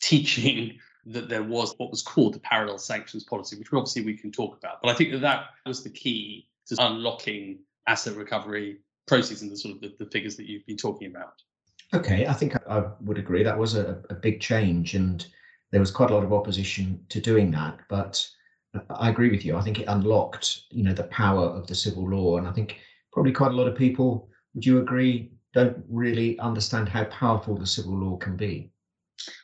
teaching 0.00 0.78
that 1.06 1.28
there 1.28 1.42
was 1.42 1.72
what 1.78 1.90
was 1.90 2.02
called 2.02 2.34
the 2.34 2.40
parallel 2.40 2.78
sanctions 2.78 3.22
policy, 3.22 3.56
which 3.56 3.68
obviously 3.72 4.02
we 4.02 4.16
can 4.16 4.32
talk 4.32 4.56
about. 4.56 4.82
But 4.82 4.90
I 4.90 4.94
think 4.94 5.12
that 5.12 5.20
that 5.20 5.46
was 5.64 5.84
the 5.84 5.90
key 5.90 6.48
to 6.66 6.76
unlocking 6.80 7.60
asset 7.86 8.16
recovery 8.16 8.78
proceeds 9.06 9.42
and 9.42 9.50
the 9.50 9.56
sort 9.56 9.74
of 9.74 9.80
the, 9.80 9.92
the 9.98 10.10
figures 10.10 10.36
that 10.36 10.46
you've 10.46 10.66
been 10.66 10.76
talking 10.76 11.08
about. 11.08 11.34
Okay, 11.94 12.26
I 12.26 12.32
think 12.32 12.56
I 12.68 12.84
would 13.00 13.18
agree 13.18 13.42
that 13.42 13.58
was 13.58 13.76
a, 13.76 14.02
a 14.10 14.14
big 14.14 14.40
change, 14.40 14.94
and 14.94 15.24
there 15.70 15.80
was 15.80 15.90
quite 15.90 16.10
a 16.10 16.14
lot 16.14 16.24
of 16.24 16.32
opposition 16.32 17.04
to 17.10 17.20
doing 17.20 17.50
that. 17.52 17.78
But 17.88 18.26
I 18.90 19.08
agree 19.08 19.30
with 19.30 19.44
you. 19.44 19.56
I 19.56 19.62
think 19.62 19.80
it 19.80 19.84
unlocked, 19.88 20.62
you 20.70 20.82
know, 20.82 20.92
the 20.92 21.04
power 21.04 21.44
of 21.44 21.66
the 21.66 21.74
civil 21.74 22.08
law, 22.08 22.38
and 22.38 22.48
I 22.48 22.52
think 22.52 22.80
probably 23.12 23.32
quite 23.32 23.52
a 23.52 23.56
lot 23.56 23.68
of 23.68 23.76
people. 23.76 24.28
Would 24.54 24.66
you 24.66 24.78
agree? 24.78 25.30
Don't 25.54 25.84
really 25.88 26.38
understand 26.40 26.88
how 26.88 27.04
powerful 27.04 27.56
the 27.56 27.66
civil 27.66 27.96
law 27.96 28.16
can 28.16 28.36
be. 28.36 28.70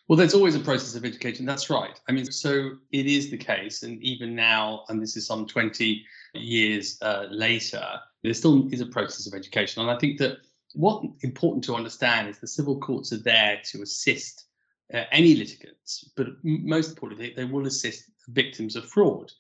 Well, 0.09 0.16
there's 0.16 0.35
always 0.35 0.54
a 0.54 0.61
process 0.61 0.95
of 0.95 1.04
education. 1.04 1.47
That's 1.47 1.71
right. 1.71 1.99
I 2.09 2.12
mean, 2.12 2.31
so 2.31 2.73
it 2.90 3.07
is 3.07 3.31
the 3.31 3.38
case, 3.38 3.83
and 3.83 4.02
even 4.02 4.35
now, 4.35 4.85
and 4.88 5.00
this 5.00 5.16
is 5.16 5.26
some 5.26 5.47
20 5.47 6.04
years 6.35 6.99
uh, 7.02 7.26
later, 7.31 7.85
there 8.22 8.34
still 8.34 8.68
is 8.72 8.80
a 8.80 8.86
process 8.86 9.26
of 9.26 9.34
education. 9.34 9.82
And 9.82 9.90
I 9.90 9.98
think 9.98 10.18
that 10.18 10.38
what's 10.74 11.06
important 11.22 11.64
to 11.64 11.74
understand 11.74 12.28
is 12.28 12.38
the 12.38 12.46
civil 12.46 12.78
courts 12.78 13.12
are 13.12 13.22
there 13.22 13.60
to 13.70 13.82
assist 13.82 14.46
uh, 14.92 15.04
any 15.10 15.34
litigants, 15.34 16.10
but 16.16 16.28
most 16.42 16.90
importantly, 16.90 17.28
they, 17.28 17.34
they 17.34 17.50
will 17.50 17.66
assist 17.66 18.10
victims 18.28 18.76
of 18.76 18.84
fraud. 18.84 19.32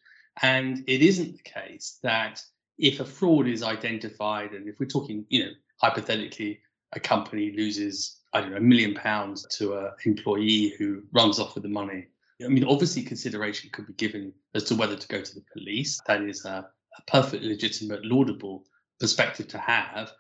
And 0.42 0.82
it 0.86 1.02
isn't 1.02 1.36
the 1.36 1.42
case 1.42 1.98
that 2.02 2.42
if 2.78 3.00
a 3.00 3.04
fraud 3.04 3.46
is 3.46 3.62
identified, 3.62 4.52
and 4.52 4.66
if 4.66 4.80
we're 4.80 4.86
talking, 4.86 5.26
you 5.28 5.44
know, 5.44 5.50
hypothetically, 5.76 6.60
a 6.94 7.00
company 7.00 7.54
loses 7.56 8.22
I 8.32 8.40
don't 8.40 8.50
know, 8.50 8.56
a 8.56 8.60
million 8.60 8.94
pounds 8.94 9.46
to 9.58 9.76
an 9.76 9.90
employee 10.06 10.74
who 10.78 11.02
runs 11.12 11.38
off 11.38 11.54
with 11.54 11.64
the 11.64 11.68
money. 11.68 12.06
I 12.42 12.48
mean, 12.48 12.64
obviously, 12.64 13.02
consideration 13.02 13.70
could 13.72 13.86
be 13.86 13.92
given 13.92 14.32
as 14.54 14.64
to 14.64 14.74
whether 14.74 14.96
to 14.96 15.08
go 15.08 15.20
to 15.20 15.34
the 15.34 15.44
police. 15.52 16.00
That 16.06 16.22
is 16.22 16.44
a, 16.44 16.66
a 16.98 17.02
perfectly 17.06 17.48
legitimate, 17.48 18.04
laudable 18.04 18.64
perspective 19.02 19.48
to 19.48 19.58
have. 19.58 20.12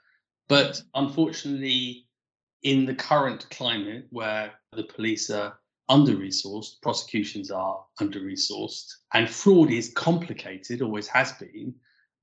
But 0.48 0.82
unfortunately, 0.94 2.08
in 2.64 2.84
the 2.84 2.96
current 2.96 3.48
climate 3.48 4.06
where 4.10 4.52
the 4.72 4.82
police 4.82 5.30
are 5.30 5.56
under 5.88 6.14
resourced, 6.14 6.82
prosecutions 6.82 7.52
are 7.52 7.84
under 8.00 8.20
resourced, 8.20 8.88
and 9.14 9.30
fraud 9.30 9.70
is 9.70 9.92
complicated, 9.94 10.82
always 10.82 11.06
has 11.06 11.32
been, 11.34 11.72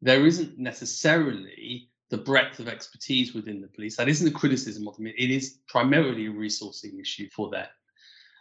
there 0.02 0.26
isn't 0.26 0.60
necessarily 0.60 1.90
the 2.10 2.18
breadth 2.18 2.60
of 2.60 2.68
expertise 2.68 3.34
within 3.34 3.62
the 3.62 3.68
police. 3.68 3.96
That 3.96 4.10
isn't 4.10 4.28
a 4.28 4.40
criticism 4.40 4.86
of 4.86 4.98
them, 4.98 5.08
it 5.08 5.32
is 5.32 5.60
primarily 5.70 6.26
a 6.26 6.32
resourcing 6.32 7.00
issue 7.00 7.30
for 7.34 7.50
them. 7.50 7.68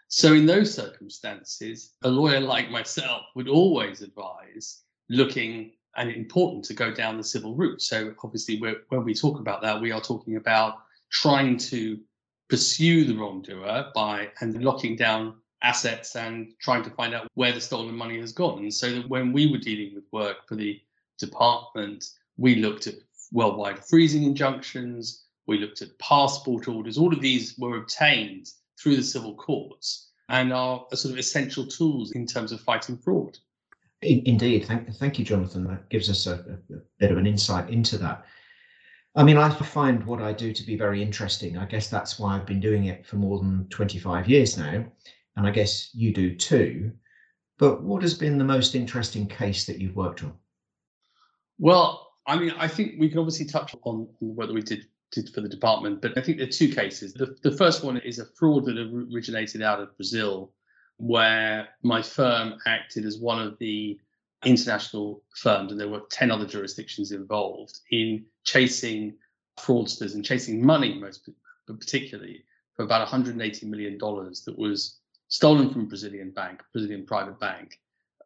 So, 0.08 0.32
in 0.32 0.46
those 0.46 0.75
circumstances, 0.75 1.92
a 2.02 2.08
lawyer 2.08 2.40
like 2.40 2.70
myself 2.70 3.22
would 3.37 3.48
always 3.48 4.02
advise 4.02 4.82
looking 5.08 5.72
and 5.97 6.11
important 6.11 6.64
to 6.66 6.75
go 6.75 6.92
down 6.92 7.16
the 7.16 7.25
civil 7.25 7.54
route. 7.54 7.83
So, 7.83 8.14
obviously, 8.23 8.61
when 8.88 9.04
we 9.04 9.14
talk 9.14 9.40
about 9.40 9.62
that, 9.62 9.80
we 9.80 9.92
are 9.92 10.00
talking 10.00 10.37
about 10.37 10.78
trying 11.11 11.57
to 11.57 11.99
pursue 12.49 13.04
the 13.04 13.16
wrongdoer 13.16 13.90
by 13.95 14.30
and 14.40 14.62
locking 14.62 14.97
down 14.97 15.35
assets 15.62 16.14
and 16.16 16.52
trying 16.61 16.83
to 16.85 16.90
find 16.90 17.14
out 17.14 17.28
where 17.35 17.52
the 17.52 17.61
stolen 17.61 17.97
money 17.97 18.18
has 18.21 18.33
gone. 18.33 18.71
So, 18.71 18.92
that 18.92 19.09
when 19.09 19.33
we 19.33 19.50
were 19.50 19.59
dealing 19.59 19.95
with 19.95 20.04
work 20.12 20.47
for 20.47 20.54
the 20.54 20.80
department, 21.18 22.04
we 22.37 22.57
looked 22.57 22.87
at 22.87 22.95
worldwide 23.33 23.85
freezing 23.85 24.23
injunctions, 24.23 25.25
we 25.47 25.59
looked 25.59 25.83
at 25.83 25.99
passport 25.99 26.68
orders. 26.68 26.99
All 26.99 27.12
of 27.12 27.21
these 27.21 27.57
were 27.59 27.78
obtained 27.78 28.50
through 28.80 28.97
the 28.97 29.02
civil 29.02 29.35
courts 29.35 30.11
and 30.28 30.52
are 30.52 30.87
sort 30.92 31.12
of 31.12 31.18
essential 31.18 31.66
tools 31.66 32.12
in 32.12 32.26
terms 32.26 32.52
of 32.52 32.61
fighting 32.61 32.99
fraud. 32.99 33.38
Indeed. 34.02 34.66
Thank, 34.66 34.94
thank 34.94 35.18
you, 35.18 35.24
Jonathan. 35.24 35.64
That 35.64 35.88
gives 35.88 36.08
us 36.08 36.26
a, 36.26 36.34
a 36.70 36.78
bit 37.00 37.10
of 37.10 37.18
an 37.18 37.26
insight 37.26 37.68
into 37.68 37.98
that. 37.98 38.24
I 39.16 39.24
mean, 39.24 39.36
I 39.36 39.50
find 39.50 40.04
what 40.06 40.22
I 40.22 40.32
do 40.32 40.52
to 40.52 40.62
be 40.62 40.76
very 40.76 41.02
interesting. 41.02 41.58
I 41.58 41.64
guess 41.64 41.88
that's 41.88 42.18
why 42.18 42.36
I've 42.36 42.46
been 42.46 42.60
doing 42.60 42.84
it 42.84 43.04
for 43.04 43.16
more 43.16 43.38
than 43.38 43.66
25 43.70 44.28
years 44.28 44.56
now. 44.56 44.84
And 45.36 45.46
I 45.46 45.50
guess 45.50 45.90
you 45.94 46.12
do 46.12 46.34
too. 46.34 46.92
But 47.58 47.82
what 47.82 48.02
has 48.02 48.14
been 48.14 48.38
the 48.38 48.44
most 48.44 48.76
interesting 48.76 49.26
case 49.26 49.66
that 49.66 49.78
you've 49.80 49.96
worked 49.96 50.22
on? 50.22 50.34
Well, 51.58 52.12
I 52.26 52.38
mean, 52.38 52.52
I 52.56 52.68
think 52.68 52.94
we 52.98 53.08
can 53.08 53.18
obviously 53.18 53.46
touch 53.46 53.74
on 53.82 54.08
what 54.20 54.52
we 54.52 54.60
did 54.60 54.86
did 55.10 55.30
for 55.32 55.40
the 55.40 55.48
department, 55.48 56.02
but 56.02 56.16
I 56.18 56.20
think 56.20 56.36
there 56.36 56.46
are 56.46 56.50
two 56.50 56.68
cases. 56.68 57.14
The, 57.14 57.34
the 57.42 57.56
first 57.56 57.82
one 57.82 57.96
is 57.96 58.18
a 58.18 58.26
fraud 58.38 58.66
that 58.66 58.76
originated 58.78 59.62
out 59.62 59.80
of 59.80 59.96
Brazil, 59.96 60.52
where 60.98 61.68
my 61.82 62.02
firm 62.02 62.58
acted 62.66 63.04
as 63.04 63.18
one 63.18 63.40
of 63.40 63.58
the 63.58 63.98
international 64.44 65.22
firms, 65.34 65.72
and 65.72 65.80
there 65.80 65.88
were 65.88 66.02
10 66.10 66.30
other 66.30 66.46
jurisdictions 66.46 67.12
involved 67.12 67.80
in 67.90 68.24
chasing 68.44 69.16
fraudsters 69.58 70.14
and 70.14 70.24
chasing 70.24 70.64
money, 70.64 70.94
most 70.98 71.28
particularly, 71.66 72.44
for 72.74 72.84
about 72.84 73.06
$180 73.08 73.62
million 73.64 73.98
that 73.98 74.54
was 74.56 74.98
stolen 75.28 75.70
from 75.70 75.88
Brazilian 75.88 76.30
bank, 76.30 76.62
Brazilian 76.72 77.04
private 77.04 77.38
bank. 77.40 77.78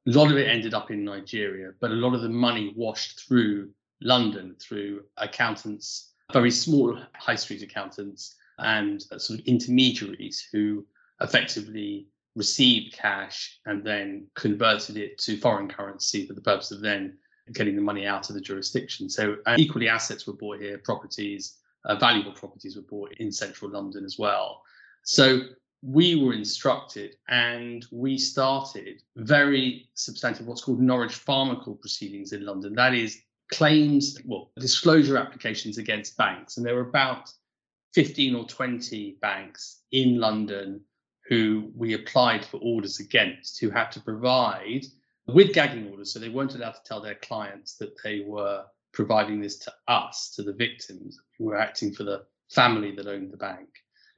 A 0.07 0.11
lot 0.11 0.31
of 0.31 0.37
it 0.37 0.49
ended 0.49 0.75
up 0.75 0.91
in 0.91 1.05
Nigeria, 1.05 1.73
but 1.81 1.91
a 1.91 1.95
lot 1.95 2.15
of 2.15 2.23
the 2.23 2.29
money 2.29 2.73
washed 2.77 3.21
through 3.21 3.71
London 4.01 4.57
through 4.61 5.05
accountants, 5.17 6.13
very 6.33 6.51
small 6.51 6.99
high 7.15 7.37
street 7.37 7.63
accountants 7.63 8.35
and 8.59 9.05
uh, 9.11 9.19
sort 9.19 9.41
of 9.41 9.47
intermediaries 9.47 10.47
who 10.53 10.85
effectively 11.21 12.09
received 12.35 12.95
cash 12.95 13.59
and 13.67 13.85
then 13.85 14.27
converted 14.35 14.97
it 14.97 15.19
to 15.19 15.37
foreign 15.37 15.69
currency 15.69 16.27
for 16.27 16.33
the 16.33 16.41
purpose 16.41 16.71
of 16.71 16.81
then 16.81 17.17
getting 17.53 17.77
the 17.77 17.83
money 17.83 18.07
out 18.07 18.29
of 18.29 18.35
the 18.35 18.41
jurisdiction. 18.41 19.09
So 19.09 19.37
equally, 19.59 19.89
assets 19.89 20.27
were 20.27 20.33
bought 20.33 20.61
here, 20.61 20.79
properties, 20.79 21.59
uh, 21.85 21.97
valuable 21.97 22.33
properties 22.33 22.77
were 22.77 22.83
bought 22.83 23.13
in 23.19 23.33
central 23.33 23.71
London 23.71 24.05
as 24.05 24.19
well. 24.19 24.63
So 25.03 25.41
we 25.83 26.15
were 26.15 26.33
instructed 26.33 27.17
and 27.29 27.85
we 27.91 28.17
started 28.17 29.03
very 29.17 29.89
substantive 29.95 30.47
what's 30.47 30.63
called 30.63 30.81
Norwich 30.81 31.25
Pharmacal 31.25 31.81
proceedings 31.81 32.33
in 32.33 32.47
London. 32.47 32.75
That 32.75 32.95
is 32.95 33.21
claims, 33.51 34.19
well, 34.25 34.53
disclosure 34.57 35.17
applications 35.17 35.79
against 35.79 36.17
banks. 36.17 36.57
And 36.57 36.65
there 36.65 36.77
were 36.77 36.89
about 36.89 37.31
15 37.95 38.35
or 38.37 38.47
20 38.47 39.19
banks 39.21 39.83
in 39.91 40.19
London 40.19 40.81
who 41.33 41.71
we 41.75 41.95
applied 41.95 42.45
for 42.45 42.59
orders 42.59 43.01
against, 43.01 43.59
who 43.59 43.71
had 43.71 43.91
to 43.91 43.99
provide 44.01 44.85
with 45.29 45.55
gagging 45.55 45.89
orders. 45.91 46.13
So 46.13 46.19
they 46.19 46.29
weren't 46.29 46.55
allowed 46.55 46.73
to 46.73 46.83
tell 46.85 47.01
their 47.01 47.15
clients 47.15 47.77
that 47.79 47.95
they 48.05 48.21
were 48.27 48.65
providing 48.93 49.41
this 49.41 49.57
to 49.61 49.73
us, 49.89 50.31
to 50.37 50.43
the 50.43 50.53
victims. 50.53 51.19
We 51.39 51.47
were 51.47 51.57
acting 51.57 51.95
for 51.95 52.05
the 52.05 52.27
family 52.51 52.95
that 52.97 53.07
owned 53.07 53.33
the 53.33 53.39
bank. 53.39 53.71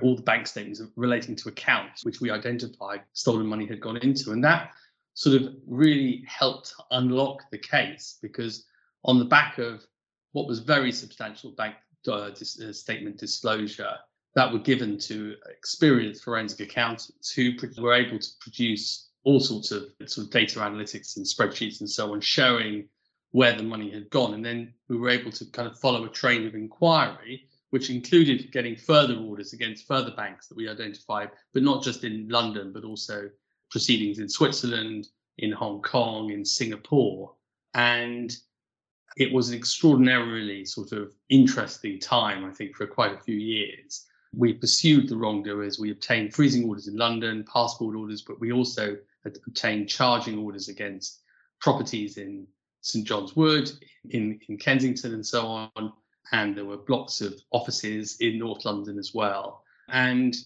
All 0.03 0.17
the 0.17 0.23
bank 0.23 0.49
statements 0.49 0.83
relating 0.97 1.37
to 1.37 1.51
accounts, 1.51 2.05
which 2.05 2.21
we 2.21 2.33
identified 2.33 3.03
stolen 3.13 3.47
money 3.47 3.67
had 3.67 3.81
gone 3.81 3.99
into. 3.99 4.33
And 4.33 4.43
that 4.43 4.73
sort 5.15 5.41
of 5.41 5.55
really 5.69 6.25
helped 6.27 6.75
unlock 6.91 7.43
the 7.53 7.59
case 7.59 8.19
because 8.23 8.65
on 9.05 9.21
the 9.21 9.25
back 9.25 9.59
of 9.59 9.87
what 10.33 10.49
was 10.49 10.59
very 10.59 10.91
substantial 10.91 11.53
bank 11.53 11.77
uh, 12.11 12.31
dis- 12.31 12.61
uh, 12.61 12.73
statement 12.73 13.19
disclosure 13.19 13.95
that 14.35 14.53
were 14.53 14.59
given 14.59 14.99
to 14.99 15.37
experienced 15.49 16.25
forensic 16.25 16.61
accountants 16.61 17.31
who 17.31 17.53
were 17.79 17.95
able 17.95 18.19
to 18.19 18.29
produce 18.41 19.11
all 19.23 19.41
sorts 19.41 19.71
of 19.71 19.85
sort 20.07 20.27
of 20.27 20.33
data 20.33 20.59
analytics 20.59 21.17
and 21.17 21.25
spreadsheets 21.25 21.81
and 21.81 21.89
so 21.89 22.13
on, 22.13 22.21
showing 22.21 22.89
where 23.31 23.57
the 23.57 23.63
money 23.63 23.91
had 23.91 24.11
gone. 24.11 24.35
And 24.35 24.45
then 24.45 24.73
we 24.89 24.97
were 24.97 25.09
able 25.09 25.31
to 25.33 25.45
kind 25.47 25.67
of 25.69 25.79
follow 25.79 26.05
a 26.05 26.11
train 26.11 26.47
of 26.47 26.55
inquiry, 26.55 27.49
which 27.71 27.91
included 27.91 28.53
getting 28.53 28.77
further 28.77 29.17
orders 29.17 29.53
against 29.53 29.87
further 29.87 30.13
banks 30.13 30.47
that 30.49 30.57
we 30.57 30.69
identified, 30.69 31.31
but 31.53 31.63
not 31.63 31.83
just 31.83 32.05
in 32.05 32.29
London, 32.29 32.73
but 32.73 32.85
also 32.85 33.31
proceedings 33.71 34.19
in 34.19 34.29
Switzerland, 34.29 35.09
in 35.39 35.51
Hong 35.53 35.81
Kong, 35.83 36.31
in 36.31 36.45
Singapore. 36.45 37.35
And 37.75 38.37
it 39.17 39.33
was 39.33 39.49
an 39.49 39.57
extraordinarily 39.57 40.65
sort 40.65 40.93
of 40.93 41.13
interesting 41.29 41.99
time, 41.99 42.45
I 42.45 42.51
think, 42.51 42.77
for 42.77 42.87
quite 42.87 43.15
a 43.15 43.21
few 43.21 43.37
years. 43.37 44.07
We 44.37 44.55
pursued 44.55 45.09
the 45.09 45.17
wrongdoers. 45.17 45.79
We 45.79 45.91
obtained 45.91 46.35
freezing 46.35 46.67
orders 46.69 46.89
in 46.89 46.97
London, 46.97 47.45
passport 47.45 47.97
orders, 47.97 48.23
but 48.23 48.41
we 48.41 48.53
also 48.53 48.97
obtained 49.25 49.89
charging 49.89 50.39
orders 50.39 50.69
against 50.69 51.21
properties 51.61 52.19
in 52.19 52.47
St 52.81 53.07
John's 53.07 53.35
Wood, 53.35 53.71
in, 54.11 54.41
in 54.49 54.59
Kensington, 54.59 55.15
and 55.15 55.27
so 55.27 55.47
on. 55.47 55.93
And 56.33 56.57
there 56.57 56.65
were 56.65 56.77
blocks 56.77 57.21
of 57.21 57.41
offices 57.51 58.17
in 58.21 58.39
North 58.39 58.65
London 58.65 58.99
as 58.99 59.15
well. 59.15 59.63
And 59.89 60.37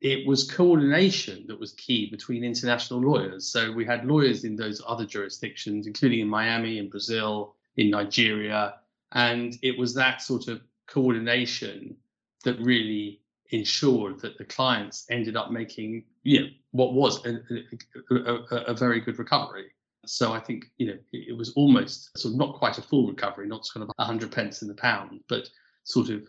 it 0.00 0.26
was 0.26 0.50
coordination 0.50 1.46
that 1.48 1.58
was 1.58 1.72
key 1.72 2.10
between 2.10 2.44
international 2.44 3.00
lawyers. 3.00 3.46
So 3.46 3.72
we 3.72 3.84
had 3.84 4.06
lawyers 4.06 4.44
in 4.44 4.56
those 4.56 4.82
other 4.86 5.06
jurisdictions, 5.06 5.86
including 5.86 6.20
in 6.20 6.28
Miami, 6.28 6.78
in 6.78 6.88
Brazil, 6.90 7.54
in 7.76 7.90
Nigeria. 7.90 8.74
And 9.12 9.56
it 9.62 9.78
was 9.78 9.94
that 9.94 10.22
sort 10.22 10.48
of 10.48 10.60
coordination 10.86 11.96
that 12.44 12.58
really 12.60 13.20
ensured 13.50 14.20
that 14.20 14.38
the 14.38 14.44
clients 14.44 15.06
ended 15.10 15.36
up 15.36 15.50
making, 15.50 16.04
you 16.22 16.40
know, 16.40 16.46
what 16.72 16.94
was 16.94 17.24
a, 17.26 17.38
a, 18.10 18.64
a, 18.66 18.74
very 18.74 19.00
good 19.00 19.18
recovery. 19.18 19.66
So 20.04 20.32
I 20.32 20.40
think, 20.40 20.66
you 20.78 20.88
know, 20.88 20.98
it, 21.12 21.28
it 21.30 21.36
was 21.36 21.52
almost 21.54 22.16
sort 22.18 22.34
of 22.34 22.38
not 22.38 22.56
quite 22.56 22.78
a 22.78 22.82
full 22.82 23.06
recovery, 23.06 23.46
not 23.46 23.66
kind 23.72 23.82
of 23.82 23.90
100 23.96 24.30
pence 24.32 24.62
in 24.62 24.68
the 24.68 24.74
pound, 24.74 25.20
but 25.28 25.48
sort 25.84 26.10
of 26.10 26.28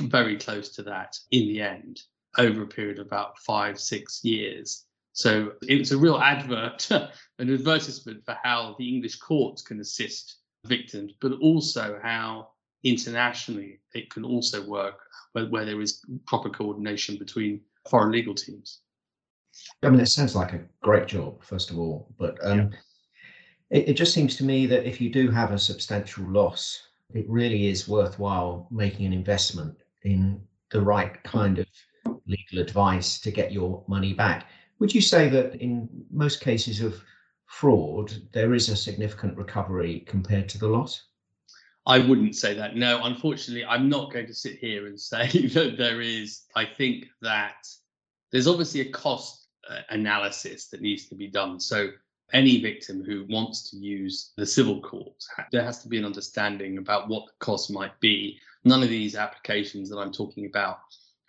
very 0.00 0.36
close 0.36 0.68
to 0.70 0.82
that 0.82 1.16
in 1.30 1.46
the 1.48 1.60
end 1.60 2.00
over 2.38 2.62
a 2.62 2.66
period 2.66 2.98
of 2.98 3.06
about 3.06 3.38
five, 3.38 3.78
six 3.80 4.24
years. 4.24 4.84
So 5.12 5.52
it 5.66 5.78
was 5.78 5.92
a 5.92 5.98
real 5.98 6.18
advert, 6.18 6.90
an 7.38 7.52
advertisement 7.52 8.24
for 8.24 8.36
how 8.42 8.76
the 8.78 8.88
English 8.88 9.16
courts 9.16 9.62
can 9.62 9.80
assist 9.80 10.38
victims, 10.66 11.12
but 11.20 11.32
also 11.40 11.98
how 12.02 12.48
internationally 12.88 13.80
it 13.94 14.10
can 14.10 14.24
also 14.24 14.66
work 14.66 15.00
where, 15.32 15.46
where 15.46 15.64
there 15.64 15.80
is 15.80 16.04
proper 16.26 16.50
coordination 16.50 17.16
between 17.18 17.60
foreign 17.88 18.12
legal 18.12 18.34
teams. 18.34 18.80
I 19.82 19.88
mean, 19.88 20.00
it 20.00 20.06
sounds 20.06 20.36
like 20.36 20.52
a 20.52 20.64
great 20.82 21.06
job, 21.06 21.42
first 21.42 21.70
of 21.70 21.78
all, 21.78 22.08
but 22.18 22.38
um, 22.42 22.58
yeah. 22.58 23.78
it, 23.78 23.88
it 23.90 23.94
just 23.94 24.12
seems 24.12 24.36
to 24.36 24.44
me 24.44 24.66
that 24.66 24.86
if 24.86 25.00
you 25.00 25.10
do 25.10 25.30
have 25.30 25.52
a 25.52 25.58
substantial 25.58 26.24
loss, 26.30 26.88
it 27.14 27.28
really 27.28 27.68
is 27.68 27.88
worthwhile 27.88 28.68
making 28.70 29.06
an 29.06 29.12
investment 29.12 29.76
in 30.04 30.40
the 30.70 30.80
right 30.80 31.22
kind 31.24 31.58
of 31.58 31.66
legal 32.26 32.58
advice 32.58 33.18
to 33.20 33.30
get 33.30 33.52
your 33.52 33.82
money 33.88 34.12
back. 34.12 34.46
Would 34.78 34.94
you 34.94 35.00
say 35.00 35.28
that 35.30 35.54
in 35.56 35.88
most 36.10 36.40
cases 36.40 36.80
of 36.80 37.02
fraud, 37.46 38.12
there 38.32 38.54
is 38.54 38.68
a 38.68 38.76
significant 38.76 39.36
recovery 39.36 40.00
compared 40.06 40.48
to 40.50 40.58
the 40.58 40.68
loss? 40.68 41.06
I 41.86 42.00
wouldn't 42.00 42.34
say 42.34 42.54
that. 42.54 42.74
No, 42.74 43.04
unfortunately, 43.04 43.64
I'm 43.64 43.88
not 43.88 44.12
going 44.12 44.26
to 44.26 44.34
sit 44.34 44.58
here 44.58 44.86
and 44.86 45.00
say 45.00 45.46
that 45.54 45.76
there 45.78 46.00
is. 46.00 46.42
I 46.56 46.64
think 46.64 47.06
that 47.22 47.66
there's 48.32 48.48
obviously 48.48 48.80
a 48.80 48.90
cost 48.90 49.46
uh, 49.70 49.80
analysis 49.90 50.66
that 50.68 50.80
needs 50.80 51.06
to 51.08 51.14
be 51.14 51.28
done. 51.28 51.60
So, 51.60 51.90
any 52.32 52.60
victim 52.60 53.04
who 53.04 53.24
wants 53.28 53.70
to 53.70 53.76
use 53.76 54.32
the 54.36 54.44
civil 54.44 54.80
court, 54.82 55.24
there 55.52 55.62
has 55.62 55.80
to 55.82 55.88
be 55.88 55.96
an 55.96 56.04
understanding 56.04 56.78
about 56.78 57.08
what 57.08 57.26
the 57.26 57.32
cost 57.38 57.70
might 57.70 57.98
be. 58.00 58.40
None 58.64 58.82
of 58.82 58.88
these 58.88 59.14
applications 59.14 59.88
that 59.90 59.98
I'm 59.98 60.10
talking 60.10 60.46
about 60.46 60.78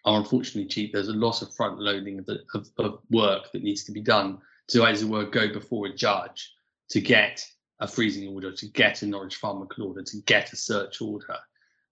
are 0.05 0.17
unfortunately 0.17 0.67
cheap. 0.67 0.91
There's 0.91 1.09
a 1.09 1.13
lot 1.13 1.43
of 1.43 1.53
front 1.53 1.77
loading 1.77 2.17
of, 2.17 2.25
the, 2.25 2.39
of, 2.55 2.67
of 2.79 2.99
work 3.11 3.51
that 3.51 3.61
needs 3.61 3.83
to 3.83 3.91
be 3.91 4.01
done 4.01 4.39
to, 4.69 4.85
as 4.85 5.03
it 5.03 5.07
were, 5.07 5.25
go 5.25 5.53
before 5.53 5.85
a 5.85 5.93
judge 5.93 6.51
to 6.89 6.99
get 6.99 7.45
a 7.79 7.87
freezing 7.87 8.27
order, 8.33 8.51
to 8.51 8.67
get 8.67 9.01
a 9.01 9.05
Norwich 9.05 9.39
Pharmacal 9.39 9.87
order, 9.87 10.03
to 10.03 10.17
get 10.25 10.53
a 10.53 10.55
search 10.55 11.01
order. 11.01 11.37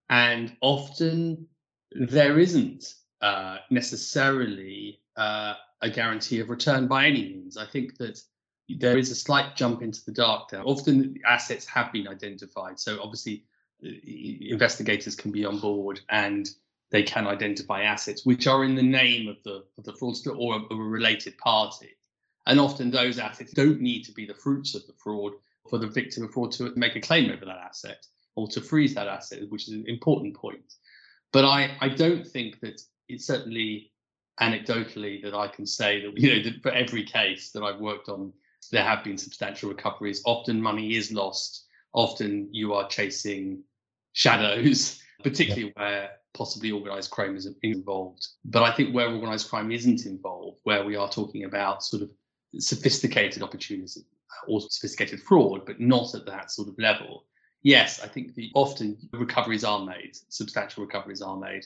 And 0.09 0.55
often 0.61 1.47
there 1.91 2.39
isn't 2.39 2.93
uh, 3.21 3.57
necessarily 3.69 4.99
uh, 5.15 5.53
a 5.81 5.89
guarantee 5.89 6.39
of 6.39 6.49
return 6.49 6.87
by 6.87 7.05
any 7.05 7.23
means. 7.23 7.57
I 7.57 7.65
think 7.65 7.97
that 7.97 8.19
there 8.67 8.97
is 8.97 9.11
a 9.11 9.15
slight 9.15 9.55
jump 9.55 9.81
into 9.81 10.03
the 10.05 10.11
dark 10.11 10.49
there. 10.49 10.63
Often 10.63 11.19
assets 11.27 11.65
have 11.67 11.91
been 11.91 12.07
identified. 12.07 12.79
So 12.79 12.99
obviously, 13.01 13.43
uh, 13.85 13.89
investigators 14.03 15.15
can 15.15 15.31
be 15.31 15.45
on 15.45 15.59
board 15.59 16.01
and 16.09 16.49
they 16.91 17.03
can 17.03 17.27
identify 17.27 17.83
assets 17.83 18.25
which 18.25 18.47
are 18.47 18.63
in 18.63 18.75
the 18.75 18.83
name 18.83 19.27
of 19.27 19.37
the 19.43 19.65
of 19.77 19.83
the 19.83 19.93
fraudster 19.93 20.37
or 20.37 20.55
of 20.55 20.63
a 20.71 20.75
related 20.75 21.37
party. 21.37 21.89
And 22.47 22.59
often 22.59 22.91
those 22.91 23.17
assets 23.17 23.53
don't 23.53 23.81
need 23.81 24.03
to 24.03 24.11
be 24.11 24.25
the 24.25 24.33
fruits 24.33 24.75
of 24.75 24.85
the 24.87 24.93
fraud 24.93 25.33
for 25.69 25.77
the 25.77 25.87
victim 25.87 26.23
of 26.23 26.31
fraud 26.31 26.51
to 26.53 26.71
make 26.75 26.95
a 26.95 27.01
claim 27.01 27.31
over 27.31 27.45
that 27.45 27.57
asset 27.57 28.05
or 28.35 28.47
to 28.49 28.61
freeze 28.61 28.93
that 28.95 29.07
asset, 29.07 29.39
which 29.49 29.67
is 29.67 29.73
an 29.73 29.85
important 29.87 30.35
point. 30.35 30.73
But 31.31 31.45
I, 31.45 31.75
I 31.81 31.89
don't 31.89 32.25
think 32.25 32.59
that 32.61 32.81
it's 33.07 33.25
certainly 33.25 33.91
anecdotally 34.39 35.23
that 35.23 35.33
I 35.33 35.47
can 35.47 35.65
say 35.65 36.01
that, 36.01 36.17
you 36.17 36.33
know, 36.35 36.43
that 36.43 36.61
for 36.61 36.71
every 36.71 37.03
case 37.03 37.51
that 37.51 37.63
I've 37.63 37.79
worked 37.79 38.09
on, 38.09 38.33
there 38.71 38.83
have 38.83 39.03
been 39.03 39.17
substantial 39.17 39.69
recoveries. 39.69 40.21
Often 40.25 40.61
money 40.61 40.95
is 40.95 41.11
lost. 41.11 41.65
Often 41.93 42.49
you 42.51 42.73
are 42.73 42.87
chasing 42.87 43.63
shadows, 44.13 45.01
particularly 45.23 45.73
yeah. 45.75 45.81
where 45.81 46.09
possibly 46.33 46.71
organized 46.71 47.11
crime 47.11 47.35
is 47.37 47.49
involved. 47.63 48.27
But 48.43 48.63
I 48.63 48.71
think 48.71 48.93
where 48.93 49.09
organized 49.09 49.49
crime 49.49 49.71
isn't 49.71 50.05
involved, 50.05 50.59
where 50.63 50.83
we 50.83 50.95
are 50.97 51.09
talking 51.09 51.45
about 51.45 51.83
sort 51.83 52.03
of 52.03 52.09
sophisticated 52.57 53.41
opportunities 53.41 54.03
or 54.47 54.61
sophisticated 54.61 55.21
fraud, 55.21 55.65
but 55.65 55.79
not 55.79 56.13
at 56.15 56.25
that 56.25 56.51
sort 56.51 56.67
of 56.67 56.77
level. 56.77 57.25
Yes, 57.63 58.01
I 58.01 58.07
think 58.07 58.35
the 58.35 58.51
often 58.53 58.97
recoveries 59.13 59.63
are 59.63 59.83
made, 59.83 60.11
substantial 60.29 60.83
recoveries 60.83 61.21
are 61.21 61.37
made, 61.37 61.65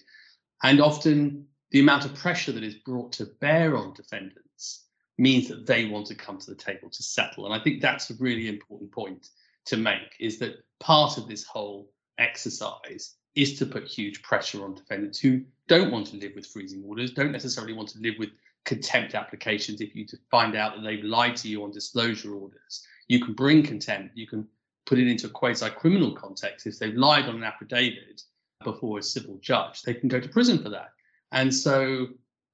and 0.63 0.82
often 0.82 1.45
the 1.72 1.80
amount 1.80 2.06
of 2.06 2.15
pressure 2.15 2.52
that 2.52 2.63
is 2.63 2.76
brought 2.76 3.12
to 3.13 3.26
bear 3.41 3.78
on 3.78 3.93
defendants 3.93 4.86
means 5.17 5.48
that 5.50 5.65
they 5.65 5.86
want 5.86 6.08
to 6.08 6.15
come 6.15 6.38
to 6.38 6.50
the 6.50 6.56
table 6.56 6.89
to 6.89 7.04
settle. 7.04 7.45
And 7.45 7.54
I 7.54 7.63
think 7.63 7.82
that's 7.82 8.10
a 8.10 8.15
really 8.15 8.48
important 8.48 8.91
point 8.91 9.28
to 9.65 9.78
make 9.78 10.15
is 10.19 10.39
that 10.39 10.63
part 10.80 11.17
of 11.17 11.28
this 11.28 11.43
whole 11.43 11.91
exercise 12.17 13.15
is 13.36 13.60
to 13.60 13.65
put 13.65 13.86
huge 13.86 14.22
pressure 14.24 14.63
on 14.63 14.74
defendants 14.74 15.19
who 15.19 15.41
don't 15.67 15.91
want 15.91 16.08
to 16.08 16.17
live 16.17 16.32
with 16.36 16.48
freezing 16.48 16.84
orders, 16.86 17.12
don't 17.12 17.32
necessarily 17.32 17.74
want 17.74 17.89
to 17.89 18.00
live 18.00 18.15
with 18.17 18.30
contempt 18.69 19.15
applications 19.15 19.82
if 19.82 19.95
you 19.95 20.05
find 20.29 20.55
out 20.55 20.75
that 20.75 20.84
they've 20.84 21.03
lied 21.03 21.36
to 21.36 21.47
you 21.49 21.63
on 21.63 21.71
disclosure 21.71 22.36
orders. 22.36 22.86
You 23.08 23.19
can 23.19 23.34
bring 23.34 23.63
contempt, 23.63 24.15
you 24.15 24.27
can 24.27 24.47
put 24.86 24.99
it 24.99 25.08
into 25.08 25.25
a 25.25 25.32
quasi 25.32 25.71
criminal 25.71 26.12
context. 26.12 26.67
If 26.67 26.77
they've 26.77 26.93
lied 26.93 27.25
on 27.25 27.38
an 27.38 27.43
affidavit 27.43 28.21
before 28.63 28.99
a 28.99 29.03
civil 29.03 29.39
judge, 29.41 29.82
they 29.82 29.95
can 29.95 30.08
go 30.08 30.19
to 30.19 30.29
prison 30.29 30.62
for 30.62 30.69
that. 30.69 30.91
And 31.32 31.53
so 31.53 32.10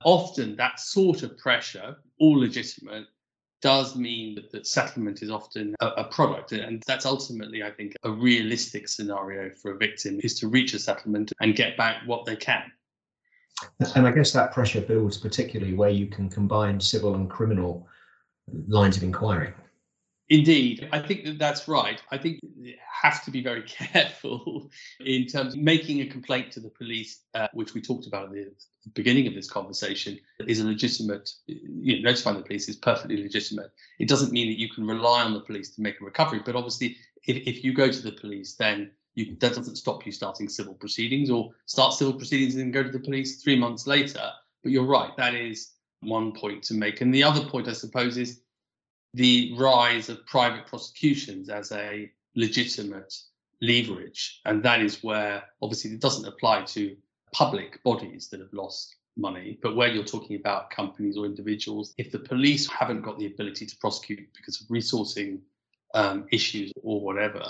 often 0.06 0.56
that 0.56 0.80
sort 0.80 1.22
of 1.24 1.38
pressure, 1.38 1.98
all 2.18 2.40
legitimate, 2.40 3.08
does 3.62 3.98
mean 3.98 4.36
that, 4.36 4.52
that 4.52 4.68
settlement 4.68 5.22
is 5.22 5.30
often 5.30 5.76
a, 5.82 5.88
a, 5.88 6.04
product. 6.06 6.54
And 6.54 6.82
that's 6.88 7.06
ultimately, 7.06 7.62
I 7.64 7.72
think, 7.72 7.94
a 8.04 8.12
realistic 8.12 8.88
scenario 8.88 9.50
for 9.50 9.72
a 9.72 9.78
victim 9.78 10.22
is 10.24 10.40
to 10.40 10.48
reach 10.48 10.74
a 10.74 10.80
settlement 10.80 11.34
and 11.42 11.56
get 11.56 11.76
back 11.76 12.04
what 12.06 12.26
they 12.26 12.38
can. 12.38 12.72
And 13.96 14.08
I 14.08 14.12
guess 14.12 14.32
that 14.34 14.54
pressure 14.54 14.82
builds 14.82 15.18
particularly 15.18 15.74
where 15.74 15.90
you 15.90 16.08
can 16.08 16.30
combine 16.30 16.80
civil 16.80 17.16
and 17.16 17.30
criminal 17.30 17.88
lines 18.68 18.98
of 18.98 19.04
inquiry. 19.04 19.54
Indeed, 20.30 20.90
I 20.92 21.00
think 21.00 21.24
that 21.26 21.38
that's 21.38 21.68
right. 21.68 22.02
I 22.10 22.18
think 22.18 22.40
you 22.58 22.74
have 23.04 23.24
to 23.26 23.32
be 23.32 23.44
very 23.44 23.62
careful 23.68 24.72
in 25.00 25.28
terms 25.28 25.54
of 25.54 25.60
making 25.60 26.02
a 26.02 26.08
complaint 26.08 26.52
to 26.54 26.60
the 26.60 26.70
police, 26.70 27.22
uh, 27.36 27.48
which 27.54 27.76
we 27.76 27.82
talked 27.82 28.08
about 28.08 28.30
at 28.30 28.34
the 28.34 28.90
beginning 28.96 29.28
of 29.28 29.36
this 29.36 29.50
conversation, 29.50 30.20
is 30.48 30.60
a 30.60 30.66
legitimate, 30.66 31.30
you 31.46 32.02
know, 32.02 32.10
notifying 32.10 32.38
the 32.38 32.44
police 32.44 32.68
is 32.68 32.76
perfectly 32.76 33.22
legitimate. 33.22 33.72
It 34.00 34.10
doesn't 34.10 34.32
mean 34.32 34.48
that 34.48 34.60
you 34.60 34.70
can 34.70 34.88
rely 34.88 35.22
on 35.22 35.34
the 35.34 35.42
police 35.42 35.76
to 35.76 35.82
make 35.82 36.02
a 36.02 36.06
recovery, 36.06 36.42
but 36.44 36.56
obviously, 36.56 36.98
if, 37.28 37.38
if 37.48 37.64
you 37.64 37.74
go 37.74 37.92
to 37.92 38.02
the 38.02 38.14
police, 38.14 38.56
then 38.56 38.92
you, 39.16 39.36
that 39.40 39.56
doesn't 39.56 39.78
stop 39.78 40.06
you 40.06 40.12
starting 40.12 40.48
civil 40.48 40.74
proceedings 40.74 41.30
or 41.30 41.52
start 41.66 41.94
civil 41.94 42.14
proceedings 42.14 42.56
and 42.56 42.64
then 42.64 42.72
go 42.72 42.84
to 42.84 42.90
the 42.90 43.00
police 43.00 43.42
three 43.42 43.58
months 43.58 43.88
later. 43.88 44.30
But 44.62 44.72
you're 44.72 44.86
right, 44.86 45.16
that 45.18 45.34
is 45.34 45.72
one 46.02 46.34
point 46.34 46.64
to 46.64 46.74
make. 46.74 47.02
And 47.02 47.14
the 47.14 47.24
other 47.24 47.46
point, 47.46 47.68
I 47.68 47.74
suppose, 47.74 48.18
is 48.18 48.42
the 49.14 49.56
rise 49.58 50.10
of 50.10 50.26
private 50.26 50.68
prosecutions 50.68 51.50
as 51.50 51.72
a 51.72 52.12
legitimate 52.36 53.14
leverage. 53.62 54.42
And 54.46 54.62
that 54.64 54.82
is 54.82 55.02
where, 55.04 55.44
obviously, 55.62 55.92
it 55.92 56.02
doesn't 56.02 56.28
apply 56.28 56.64
to 56.64 56.96
public 57.32 57.82
bodies 57.84 58.28
that 58.30 58.40
have 58.42 58.54
lost 58.54 58.96
money, 59.18 59.58
but 59.62 59.76
where 59.76 59.88
you're 59.88 60.04
talking 60.04 60.36
about 60.36 60.70
companies 60.70 61.18
or 61.18 61.26
individuals, 61.26 61.94
if 61.98 62.12
the 62.12 62.20
police 62.20 62.70
haven't 62.70 63.02
got 63.02 63.18
the 63.18 63.28
ability 63.28 63.66
to 63.66 63.78
prosecute 63.78 64.28
because 64.36 64.60
of 64.60 64.68
resourcing 64.68 65.40
um, 65.94 66.28
issues 66.32 66.74
or 66.84 67.00
whatever, 67.00 67.46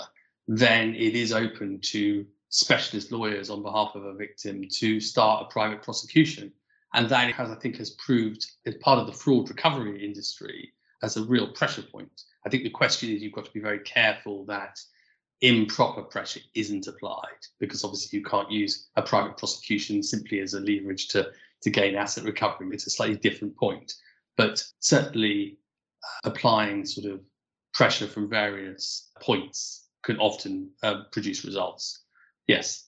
then 0.48 0.94
it 0.94 1.14
is 1.14 1.32
open 1.32 1.80
to 1.80 2.26
specialist 2.48 3.10
lawyers 3.12 3.50
on 3.50 3.62
behalf 3.62 3.94
of 3.94 4.04
a 4.04 4.14
victim 4.14 4.64
to 4.78 5.00
start 5.00 5.46
a 5.46 5.52
private 5.52 5.82
prosecution. 5.82 6.52
And 6.94 7.08
that 7.08 7.32
has, 7.32 7.50
I 7.50 7.56
think, 7.56 7.76
has 7.76 7.90
proved 7.90 8.46
as 8.64 8.76
part 8.76 8.98
of 8.98 9.06
the 9.06 9.12
fraud 9.12 9.48
recovery 9.48 10.04
industry 10.04 10.72
as 11.02 11.16
a 11.16 11.24
real 11.24 11.48
pressure 11.52 11.82
point. 11.82 12.22
I 12.46 12.48
think 12.48 12.62
the 12.62 12.70
question 12.70 13.10
is 13.10 13.22
you've 13.22 13.34
got 13.34 13.44
to 13.44 13.50
be 13.50 13.60
very 13.60 13.80
careful 13.80 14.44
that 14.46 14.78
improper 15.42 16.02
pressure 16.02 16.40
isn't 16.54 16.86
applied 16.86 17.44
because 17.58 17.84
obviously 17.84 18.18
you 18.18 18.24
can't 18.24 18.50
use 18.50 18.88
a 18.96 19.02
private 19.02 19.36
prosecution 19.36 20.02
simply 20.02 20.40
as 20.40 20.54
a 20.54 20.60
leverage 20.60 21.08
to 21.08 21.30
to 21.62 21.70
gain 21.70 21.96
asset 21.96 22.24
recovery. 22.24 22.68
It's 22.72 22.86
a 22.86 22.90
slightly 22.90 23.16
different 23.16 23.56
point, 23.56 23.92
but 24.36 24.62
certainly 24.80 25.58
applying 26.24 26.84
sort 26.84 27.12
of 27.12 27.20
pressure 27.72 28.06
from 28.06 28.28
various 28.28 29.10
points 29.20 29.85
can 30.06 30.18
often 30.18 30.70
uh, 30.84 31.02
produce 31.10 31.44
results. 31.44 32.04
Yes. 32.46 32.84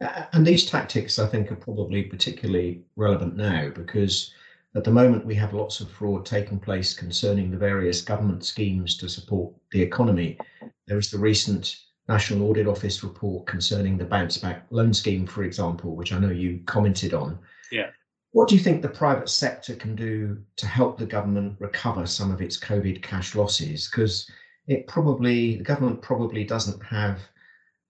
And 0.00 0.46
these 0.46 0.66
tactics, 0.66 1.18
I 1.18 1.26
think, 1.26 1.52
are 1.52 1.56
probably 1.56 2.02
particularly 2.02 2.82
relevant 2.96 3.36
now 3.36 3.68
because 3.68 4.32
at 4.74 4.84
the 4.84 4.90
moment, 4.90 5.26
we 5.26 5.34
have 5.34 5.52
lots 5.52 5.80
of 5.80 5.90
fraud 5.90 6.24
taking 6.24 6.58
place 6.58 6.94
concerning 6.94 7.50
the 7.50 7.58
various 7.58 8.00
government 8.00 8.44
schemes 8.44 8.96
to 8.96 9.08
support 9.08 9.52
the 9.70 9.82
economy. 9.82 10.38
There 10.86 10.96
was 10.96 11.10
the 11.10 11.18
recent 11.18 11.76
National 12.08 12.48
Audit 12.48 12.66
Office 12.66 13.04
report 13.04 13.46
concerning 13.46 13.98
the 13.98 14.06
bounce 14.06 14.38
back 14.38 14.66
loan 14.70 14.94
scheme, 14.94 15.26
for 15.26 15.44
example, 15.44 15.94
which 15.94 16.12
I 16.12 16.18
know 16.18 16.30
you 16.30 16.60
commented 16.64 17.12
on. 17.12 17.38
Yeah. 17.70 17.90
What 18.30 18.48
do 18.48 18.54
you 18.54 18.62
think 18.62 18.80
the 18.80 18.88
private 18.88 19.28
sector 19.28 19.74
can 19.74 19.94
do 19.94 20.38
to 20.56 20.66
help 20.66 20.96
the 20.96 21.04
government 21.04 21.56
recover 21.58 22.06
some 22.06 22.32
of 22.32 22.40
its 22.40 22.58
COVID 22.58 23.02
cash 23.02 23.34
losses? 23.34 23.90
Because 23.90 24.30
it 24.66 24.86
probably, 24.86 25.56
the 25.56 25.64
government 25.64 26.02
probably 26.02 26.44
doesn't 26.44 26.82
have 26.84 27.18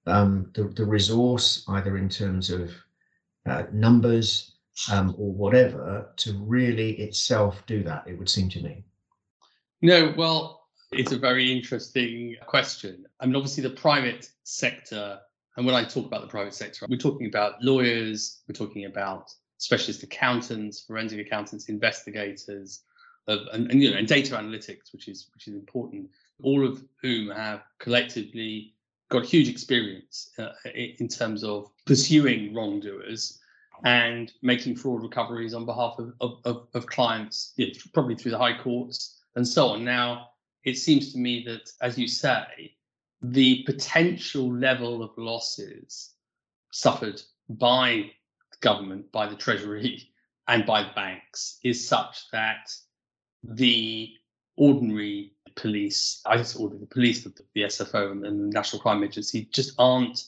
um, 0.07 0.51
the, 0.55 0.65
the 0.65 0.85
resource 0.85 1.65
either 1.69 1.97
in 1.99 2.09
terms 2.09 2.51
of 2.51 2.71
uh, 3.47 3.65
numbers 3.73 4.53
um, 4.91 5.15
or 5.19 5.33
whatever 5.33 6.11
to 6.17 6.33
really 6.45 6.93
itself 7.01 7.63
do 7.67 7.83
that, 7.83 8.05
it 8.07 8.19
would 8.19 8.29
seem 8.29 8.49
to 8.51 8.63
me. 8.63 8.85
No, 9.83 10.15
well, 10.17 10.63
it's 10.93 11.13
a 11.13 11.19
very 11.19 11.51
interesting 11.51 12.37
question. 12.47 13.05
I 13.21 13.27
mean, 13.27 13.37
obviously, 13.37 13.63
the 13.63 13.71
private 13.71 14.31
sector, 14.45 15.19
and 15.57 15.67
when 15.67 15.75
I 15.75 15.85
talk 15.85 16.07
about 16.07 16.23
the 16.23 16.29
private 16.29 16.55
sector, 16.55 16.87
we're 16.89 16.97
talking 16.97 17.27
about 17.27 17.63
lawyers, 17.63 18.43
we're 18.49 18.55
talking 18.55 18.85
about 18.85 19.31
specialist 19.59 20.03
accountants, 20.03 20.83
forensic 20.83 21.25
accountants, 21.25 21.69
investigators, 21.69 22.83
of, 23.29 23.41
and, 23.53 23.71
and, 23.71 23.83
you 23.83 23.91
know, 23.91 23.97
and 23.97 24.09
data 24.09 24.35
analytics, 24.37 24.93
which 24.93 25.09
is 25.09 25.29
which 25.35 25.49
is 25.49 25.55
important. 25.55 26.09
All 26.43 26.67
of 26.67 26.83
whom 27.01 27.31
have 27.31 27.63
collectively 27.79 28.75
got 29.11 29.25
huge 29.25 29.49
experience 29.49 30.31
uh, 30.39 30.51
in 30.75 31.09
terms 31.09 31.45
of 31.45 31.71
pursuing 31.85 32.55
wrongdoers 32.55 33.39
and 33.85 34.33
making 34.43 34.77
fraud 34.77 35.03
recoveries 35.03 35.55
on 35.55 35.67
behalf 35.67 35.97
of, 35.99 36.15
of, 36.21 36.41
of, 36.45 36.69
of 36.75 36.87
clients, 36.87 37.53
you 37.57 37.67
know, 37.67 37.73
probably 37.93 38.15
through 38.15 38.31
the 38.31 38.39
high 38.39 38.57
courts 38.57 39.19
and 39.37 39.47
so 39.47 39.69
on. 39.69 39.85
Now, 39.85 40.31
it 40.65 40.79
seems 40.79 41.13
to 41.13 41.19
me 41.19 41.43
that, 41.47 41.71
as 41.81 41.99
you 41.99 42.07
say, 42.07 42.75
the 43.23 43.63
potential 43.65 44.53
level 44.53 45.03
of 45.03 45.11
losses 45.17 46.15
suffered 46.73 47.21
by 47.49 48.11
the 48.51 48.57
government, 48.61 49.11
by 49.13 49.29
the 49.29 49.37
Treasury, 49.37 50.09
and 50.49 50.67
by 50.67 50.91
banks 50.95 51.59
is 51.63 51.87
such 51.89 52.31
that 52.33 52.73
the 53.45 54.13
ordinary 54.57 55.33
police, 55.57 56.21
I 56.27 56.37
just 56.37 56.59
ordered 56.59 56.81
the 56.81 56.87
police, 56.87 57.25
the, 57.25 57.33
the 57.55 57.63
SFO, 57.63 58.13
and 58.13 58.23
the 58.23 58.31
National 58.31 58.83
Crime 58.83 59.03
Agency 59.05 59.49
just 59.53 59.75
aren't 59.79 60.25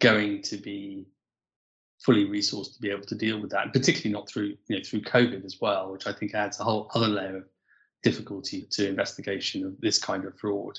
going 0.00 0.42
to 0.42 0.56
be 0.56 1.06
fully 2.00 2.26
resourced 2.26 2.74
to 2.74 2.80
be 2.80 2.90
able 2.90 3.06
to 3.06 3.14
deal 3.14 3.40
with 3.40 3.50
that, 3.50 3.64
and 3.64 3.72
particularly 3.72 4.12
not 4.12 4.28
through 4.28 4.56
you 4.68 4.76
know 4.76 4.82
through 4.84 5.02
COVID 5.02 5.44
as 5.44 5.60
well, 5.60 5.92
which 5.92 6.06
I 6.06 6.12
think 6.12 6.34
adds 6.34 6.60
a 6.60 6.64
whole 6.64 6.90
other 6.94 7.08
layer 7.08 7.38
of 7.38 7.44
difficulty 8.02 8.66
to 8.72 8.88
investigation 8.88 9.64
of 9.64 9.80
this 9.80 9.98
kind 9.98 10.24
of 10.24 10.38
fraud. 10.38 10.78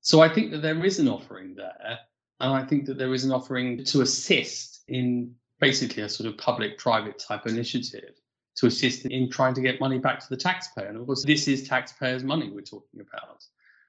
So 0.00 0.20
I 0.20 0.28
think 0.28 0.50
that 0.50 0.62
there 0.62 0.84
is 0.84 0.98
an 0.98 1.08
offering 1.08 1.54
there, 1.54 1.98
and 2.40 2.52
I 2.52 2.64
think 2.64 2.86
that 2.86 2.98
there 2.98 3.12
is 3.12 3.24
an 3.24 3.32
offering 3.32 3.84
to 3.84 4.00
assist 4.00 4.82
in 4.88 5.34
basically 5.60 6.02
a 6.02 6.08
sort 6.08 6.28
of 6.28 6.38
public-private 6.38 7.18
type 7.18 7.46
initiative 7.46 8.14
to 8.56 8.66
assist 8.66 9.06
in 9.06 9.30
trying 9.30 9.54
to 9.54 9.60
get 9.60 9.80
money 9.80 9.98
back 9.98 10.20
to 10.20 10.28
the 10.28 10.36
taxpayer. 10.36 10.86
And 10.86 10.98
of 10.98 11.06
course, 11.06 11.24
this 11.24 11.48
is 11.48 11.66
taxpayers' 11.66 12.24
money 12.24 12.50
we're 12.50 12.60
talking 12.60 13.00
about. 13.00 13.44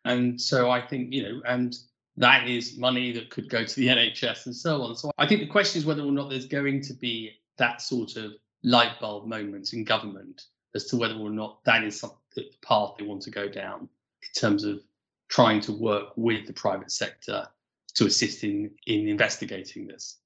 And 0.05 0.39
so 0.39 0.69
I 0.71 0.81
think, 0.81 1.13
you 1.13 1.23
know, 1.23 1.41
and 1.45 1.75
that 2.17 2.47
is 2.47 2.77
money 2.77 3.11
that 3.13 3.29
could 3.29 3.49
go 3.49 3.63
to 3.63 3.75
the 3.75 3.87
NHS 3.89 4.45
and 4.45 4.55
so 4.55 4.81
on. 4.81 4.95
So 4.95 5.11
I 5.17 5.27
think 5.27 5.41
the 5.41 5.47
question 5.47 5.79
is 5.79 5.85
whether 5.85 6.03
or 6.03 6.11
not 6.11 6.29
there's 6.29 6.47
going 6.47 6.81
to 6.81 6.93
be 6.93 7.31
that 7.57 7.81
sort 7.81 8.15
of 8.15 8.33
light 8.63 8.99
bulb 8.99 9.27
moment 9.27 9.73
in 9.73 9.83
government 9.83 10.43
as 10.75 10.85
to 10.85 10.97
whether 10.97 11.15
or 11.15 11.29
not 11.29 11.63
that 11.65 11.83
is 11.83 12.01
the 12.35 12.45
path 12.65 12.93
they 12.97 13.05
want 13.05 13.21
to 13.23 13.29
go 13.29 13.47
down 13.47 13.81
in 13.81 14.29
terms 14.39 14.63
of 14.63 14.81
trying 15.29 15.59
to 15.61 15.71
work 15.71 16.09
with 16.15 16.47
the 16.47 16.53
private 16.53 16.91
sector 16.91 17.47
to 17.95 18.05
assist 18.05 18.43
in, 18.43 18.71
in 18.87 19.07
investigating 19.07 19.87
this. 19.87 20.17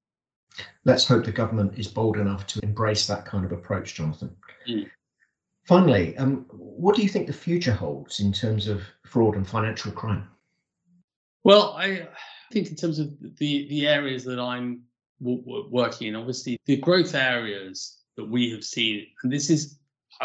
Let's 0.85 1.05
hope 1.05 1.25
the 1.25 1.31
government 1.31 1.77
is 1.77 1.87
bold 1.87 2.17
enough 2.17 2.47
to 2.47 2.59
embrace 2.63 3.07
that 3.07 3.25
kind 3.25 3.45
of 3.45 3.51
approach, 3.51 3.95
Jonathan. 3.95 4.35
Mm. 4.67 4.89
Finally, 5.65 6.17
um, 6.17 6.45
what 6.51 6.95
do 6.95 7.01
you 7.01 7.09
think 7.09 7.27
the 7.27 7.33
future 7.33 7.73
holds 7.73 8.21
in 8.21 8.31
terms 8.31 8.67
of 8.67 8.81
fraud 9.05 9.35
and 9.35 9.47
financial 9.47 9.91
crime? 9.91 10.27
Well, 11.43 11.73
I 11.77 12.07
think 12.51 12.69
in 12.69 12.75
terms 12.75 12.99
of 12.99 13.19
the 13.37 13.67
the 13.67 13.87
areas 13.87 14.23
that 14.25 14.39
I'm 14.39 14.83
w- 15.21 15.41
w- 15.43 15.67
working 15.69 16.07
in, 16.07 16.15
obviously 16.15 16.57
the 16.65 16.77
growth 16.77 17.15
areas 17.15 17.97
that 18.15 18.25
we 18.25 18.49
have 18.51 18.63
seen, 18.63 19.07
and 19.23 19.31
this 19.31 19.49
is 19.49 19.77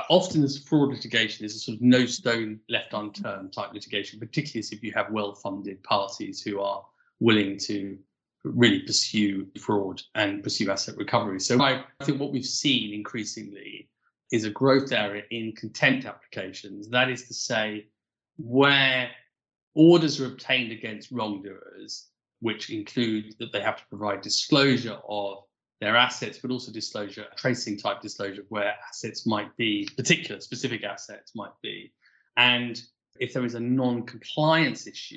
often 0.09 0.43
as 0.43 0.59
fraud 0.59 0.91
litigation 0.91 1.45
is 1.45 1.57
a 1.57 1.59
sort 1.59 1.77
of 1.77 1.83
no 1.83 2.07
stone 2.07 2.61
left 2.69 2.93
unturned 2.93 3.53
type 3.53 3.73
litigation, 3.73 4.19
particularly 4.19 4.67
if 4.71 4.83
you 4.83 4.93
have 4.93 5.11
well-funded 5.11 5.83
parties 5.83 6.41
who 6.41 6.61
are 6.61 6.85
willing 7.21 7.59
to 7.59 7.99
really 8.45 8.81
pursue 8.81 9.47
fraud 9.61 10.03
and 10.15 10.43
pursue 10.43 10.71
asset 10.71 10.97
recovery. 10.97 11.41
So 11.41 11.61
I 11.63 11.85
think 12.03 12.21
what 12.21 12.33
we've 12.33 12.45
seen 12.45 12.93
increasingly 12.93 13.89
is 14.33 14.45
a 14.45 14.51
growth 14.51 14.93
area 14.93 15.23
in 15.31 15.53
contempt 15.53 16.07
applications. 16.07 16.89
That 16.89 17.11
is 17.11 17.29
to 17.29 17.35
say, 17.35 17.87
where 18.37 19.11
orders 19.75 20.21
are 20.21 20.27
obtained 20.27 20.73
against 20.73 21.13
wrongdoers, 21.13 22.09
which 22.41 22.71
include 22.71 23.37
that 23.39 23.53
they 23.53 23.61
have 23.61 23.77
to 23.77 23.87
provide 23.89 24.23
disclosure 24.23 24.99
of 25.09 25.45
their 25.81 25.97
assets, 25.97 26.39
but 26.39 26.51
also 26.51 26.73
disclosure, 26.73 27.27
tracing 27.37 27.77
type 27.77 28.01
disclosure 28.01 28.41
of 28.41 28.47
where 28.49 28.75
assets 28.89 29.27
might 29.27 29.55
be, 29.57 29.89
particular 29.97 30.41
specific 30.41 30.85
assets 30.85 31.33
might 31.35 31.53
be. 31.63 31.93
And 32.37 32.81
if 33.21 33.33
there 33.35 33.45
is 33.45 33.55
a 33.55 33.61
non 33.61 34.05
compliance 34.05 34.87
issue, 34.87 35.17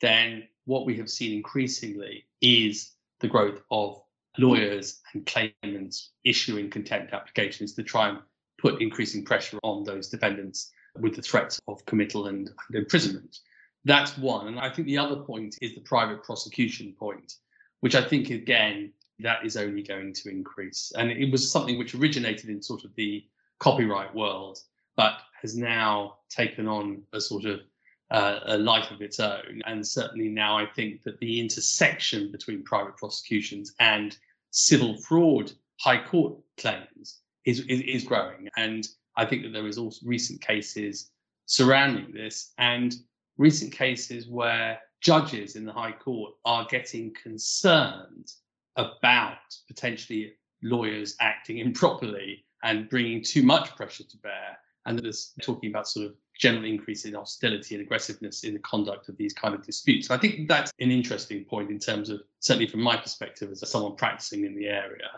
then 0.00 0.48
what 0.68 0.84
we 0.84 0.98
have 0.98 1.08
seen 1.08 1.32
increasingly 1.32 2.26
is 2.42 2.92
the 3.20 3.26
growth 3.26 3.62
of 3.70 4.02
lawyers 4.36 5.00
and 5.14 5.24
claimants 5.24 6.10
issuing 6.24 6.68
contempt 6.68 7.14
applications 7.14 7.72
to 7.72 7.82
try 7.82 8.10
and 8.10 8.18
put 8.58 8.82
increasing 8.82 9.24
pressure 9.24 9.58
on 9.62 9.82
those 9.82 10.10
defendants 10.10 10.70
with 11.00 11.16
the 11.16 11.22
threats 11.22 11.58
of 11.68 11.84
committal 11.86 12.26
and, 12.26 12.50
and 12.68 12.76
imprisonment. 12.76 13.38
That's 13.86 14.18
one. 14.18 14.48
And 14.48 14.60
I 14.60 14.68
think 14.68 14.86
the 14.86 14.98
other 14.98 15.16
point 15.16 15.56
is 15.62 15.74
the 15.74 15.80
private 15.80 16.22
prosecution 16.22 16.94
point, 16.98 17.36
which 17.80 17.94
I 17.94 18.02
think, 18.02 18.28
again, 18.28 18.92
that 19.20 19.46
is 19.46 19.56
only 19.56 19.82
going 19.82 20.12
to 20.12 20.28
increase. 20.28 20.92
And 20.94 21.10
it 21.10 21.32
was 21.32 21.50
something 21.50 21.78
which 21.78 21.94
originated 21.94 22.50
in 22.50 22.60
sort 22.60 22.84
of 22.84 22.94
the 22.94 23.24
copyright 23.58 24.14
world, 24.14 24.58
but 24.98 25.14
has 25.40 25.56
now 25.56 26.16
taken 26.28 26.68
on 26.68 27.04
a 27.14 27.22
sort 27.22 27.46
of 27.46 27.60
uh, 28.10 28.40
a 28.46 28.58
life 28.58 28.90
of 28.90 29.02
its 29.02 29.20
own. 29.20 29.62
And 29.66 29.86
certainly 29.86 30.28
now 30.28 30.58
I 30.58 30.66
think 30.66 31.02
that 31.02 31.18
the 31.20 31.40
intersection 31.40 32.32
between 32.32 32.62
private 32.62 32.96
prosecutions 32.96 33.74
and 33.80 34.16
civil 34.50 34.96
fraud 34.96 35.52
high 35.78 36.02
court 36.02 36.38
claims 36.56 37.20
is, 37.44 37.60
is, 37.60 37.80
is 37.82 38.04
growing. 38.04 38.48
And 38.56 38.86
I 39.16 39.24
think 39.24 39.42
that 39.42 39.52
there 39.52 39.66
is 39.66 39.78
also 39.78 40.06
recent 40.06 40.40
cases 40.40 41.10
surrounding 41.46 42.12
this 42.12 42.52
and 42.58 42.94
recent 43.36 43.72
cases 43.72 44.26
where 44.26 44.80
judges 45.00 45.56
in 45.56 45.64
the 45.64 45.72
high 45.72 45.92
court 45.92 46.34
are 46.44 46.66
getting 46.68 47.14
concerned 47.14 48.32
about 48.76 49.38
potentially 49.66 50.34
lawyers 50.62 51.16
acting 51.20 51.58
improperly 51.66 52.44
and 52.64 52.88
bringing 52.88 53.22
too 53.22 53.42
much 53.42 53.76
pressure 53.76 54.04
to 54.04 54.16
bear 54.18 54.58
and 54.88 54.98
there's 54.98 55.34
talking 55.42 55.70
about 55.70 55.86
sort 55.86 56.06
of 56.06 56.14
general 56.38 56.64
increase 56.64 57.04
in 57.04 57.14
hostility 57.14 57.74
and 57.74 57.84
aggressiveness 57.84 58.44
in 58.44 58.54
the 58.54 58.60
conduct 58.60 59.08
of 59.08 59.16
these 59.16 59.32
kind 59.32 59.54
of 59.54 59.66
disputes. 59.66 60.10
I 60.10 60.16
think 60.16 60.48
that's 60.48 60.72
an 60.78 60.90
interesting 60.90 61.44
point 61.44 61.70
in 61.70 61.78
terms 61.78 62.10
of 62.10 62.22
certainly 62.40 62.68
from 62.68 62.80
my 62.80 62.96
perspective 62.96 63.50
as 63.50 63.68
someone 63.68 63.96
practicing 63.96 64.44
in 64.44 64.54
the 64.54 64.68
area. 64.68 65.10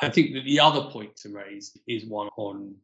I 0.00 0.08
think 0.08 0.32
that 0.32 0.44
the 0.44 0.58
other 0.58 0.90
point 0.90 1.16
to 1.18 1.28
raise 1.28 1.76
is 1.86 2.06
one 2.06 2.28
on 2.36 2.74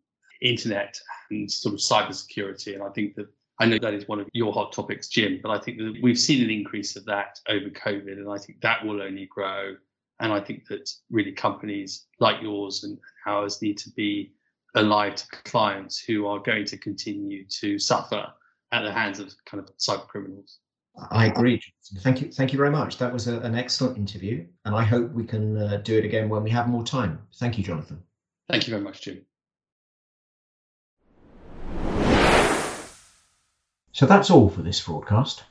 internet 0.43 0.99
and 1.31 1.51
sort 1.51 1.75
of 1.75 1.81
cybersecurity. 1.81 2.75
And 2.75 2.83
I 2.83 2.91
think 2.91 3.17
that 3.17 3.27
I 3.61 3.67
know 3.67 3.79
that 3.79 3.95
is 3.95 4.09
one 4.09 4.21
of 4.21 4.29
your 4.33 4.53
hot 4.53 4.73
topics, 4.73 5.09
Jim, 5.09 5.41
but 5.43 5.51
I 5.51 5.59
think 5.59 5.79
that 5.79 5.99
we've 6.03 6.19
seen 6.19 6.43
an 6.43 6.51
increase 6.51 6.97
of 6.97 7.05
that 7.07 7.41
over 7.49 7.69
COVID, 7.69 8.13
and 8.13 8.31
I 8.31 8.39
think 8.39 8.61
that 8.63 8.85
will 8.85 9.03
only 9.03 9.27
grow. 9.27 9.75
And 10.21 10.33
I 10.33 10.41
think 10.41 10.67
that 10.69 10.91
really 11.11 11.33
companies 11.33 12.07
like 12.21 12.43
yours 12.43 12.85
and 12.85 12.99
ours 13.27 13.61
need 13.61 13.77
to 13.79 13.91
be 13.91 14.33
alive 14.75 15.17
to 15.17 15.27
clients 15.45 15.99
who 15.99 16.27
are 16.27 16.39
going 16.39 16.65
to 16.67 16.77
continue 16.77 17.45
to 17.61 17.79
suffer 17.79 18.27
at 18.73 18.83
the 18.83 18.93
hands 18.93 19.19
of 19.19 19.35
kind 19.45 19.63
of 19.63 19.77
cyber 19.77 20.07
criminals. 20.07 20.59
I 21.11 21.27
agree. 21.27 21.63
Thank 21.99 22.21
you. 22.21 22.31
Thank 22.31 22.53
you 22.53 22.59
very 22.59 22.71
much. 22.71 22.99
That 22.99 23.13
was 23.13 23.27
a, 23.29 23.41
an 23.41 23.55
excellent 23.55 23.97
interview, 23.97 24.47
and 24.65 24.75
I 24.75 24.83
hope 24.83 25.13
we 25.13 25.25
can 25.25 25.57
uh, 25.57 25.77
do 25.79 25.97
it 25.97 26.05
again 26.05 26.29
when 26.29 26.43
we 26.43 26.51
have 26.51 26.69
more 26.69 26.85
time. 26.85 27.21
Thank 27.37 27.59
you, 27.59 27.65
Jonathan. 27.65 28.03
Thank 28.49 28.67
you 28.67 28.73
very 28.73 28.83
much, 28.83 29.03
Jim. 29.03 29.23
So 33.93 34.07
that's 34.07 34.31
all 34.31 34.49
for 34.49 34.63
this 34.63 34.81
broadcast. 34.81 35.45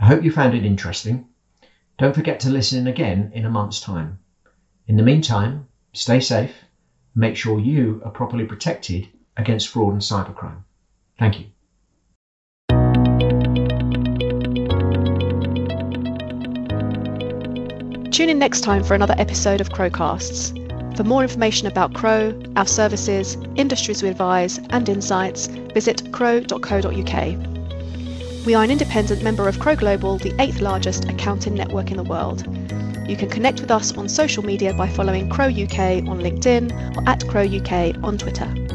I 0.00 0.06
hope 0.06 0.22
you 0.22 0.30
found 0.30 0.54
it 0.54 0.64
interesting. 0.64 1.26
Don't 1.98 2.14
forget 2.14 2.40
to 2.40 2.50
listen 2.50 2.78
in 2.78 2.86
again 2.86 3.32
in 3.34 3.44
a 3.44 3.50
month's 3.50 3.80
time. 3.80 4.18
In 4.86 4.96
the 4.96 5.02
meantime, 5.02 5.66
stay 5.92 6.20
safe 6.20 6.54
make 7.18 7.36
sure 7.36 7.58
you 7.58 8.00
are 8.04 8.12
properly 8.12 8.44
protected 8.44 9.08
against 9.36 9.68
fraud 9.68 9.92
and 9.92 10.00
cybercrime. 10.00 10.62
Thank 11.18 11.40
you. 11.40 11.46
Tune 18.12 18.30
in 18.30 18.38
next 18.38 18.60
time 18.60 18.84
for 18.84 18.94
another 18.94 19.16
episode 19.18 19.60
of 19.60 19.70
Crowecasts. 19.70 20.56
For 20.96 21.04
more 21.04 21.22
information 21.22 21.66
about 21.66 21.92
Crowe, 21.92 22.40
our 22.56 22.66
services, 22.66 23.36
industries 23.56 24.02
we 24.02 24.08
advise, 24.08 24.58
and 24.70 24.88
insights, 24.88 25.46
visit 25.46 26.12
crowe.co.uk. 26.12 26.86
We 28.46 28.54
are 28.54 28.64
an 28.64 28.70
independent 28.70 29.22
member 29.22 29.48
of 29.48 29.58
Crowe 29.58 29.76
Global, 29.76 30.18
the 30.18 30.34
eighth 30.40 30.60
largest 30.60 31.08
accounting 31.08 31.54
network 31.54 31.90
in 31.90 31.96
the 31.96 32.04
world. 32.04 32.44
You 33.08 33.16
can 33.16 33.30
connect 33.30 33.62
with 33.62 33.70
us 33.70 33.96
on 33.96 34.06
social 34.06 34.44
media 34.44 34.74
by 34.74 34.86
following 34.86 35.30
Crowe 35.30 35.46
UK 35.46 36.06
on 36.06 36.20
LinkedIn 36.20 36.96
or 36.96 37.08
at 37.08 37.26
Crowe 37.26 37.40
UK 37.40 37.96
on 38.04 38.18
Twitter. 38.18 38.67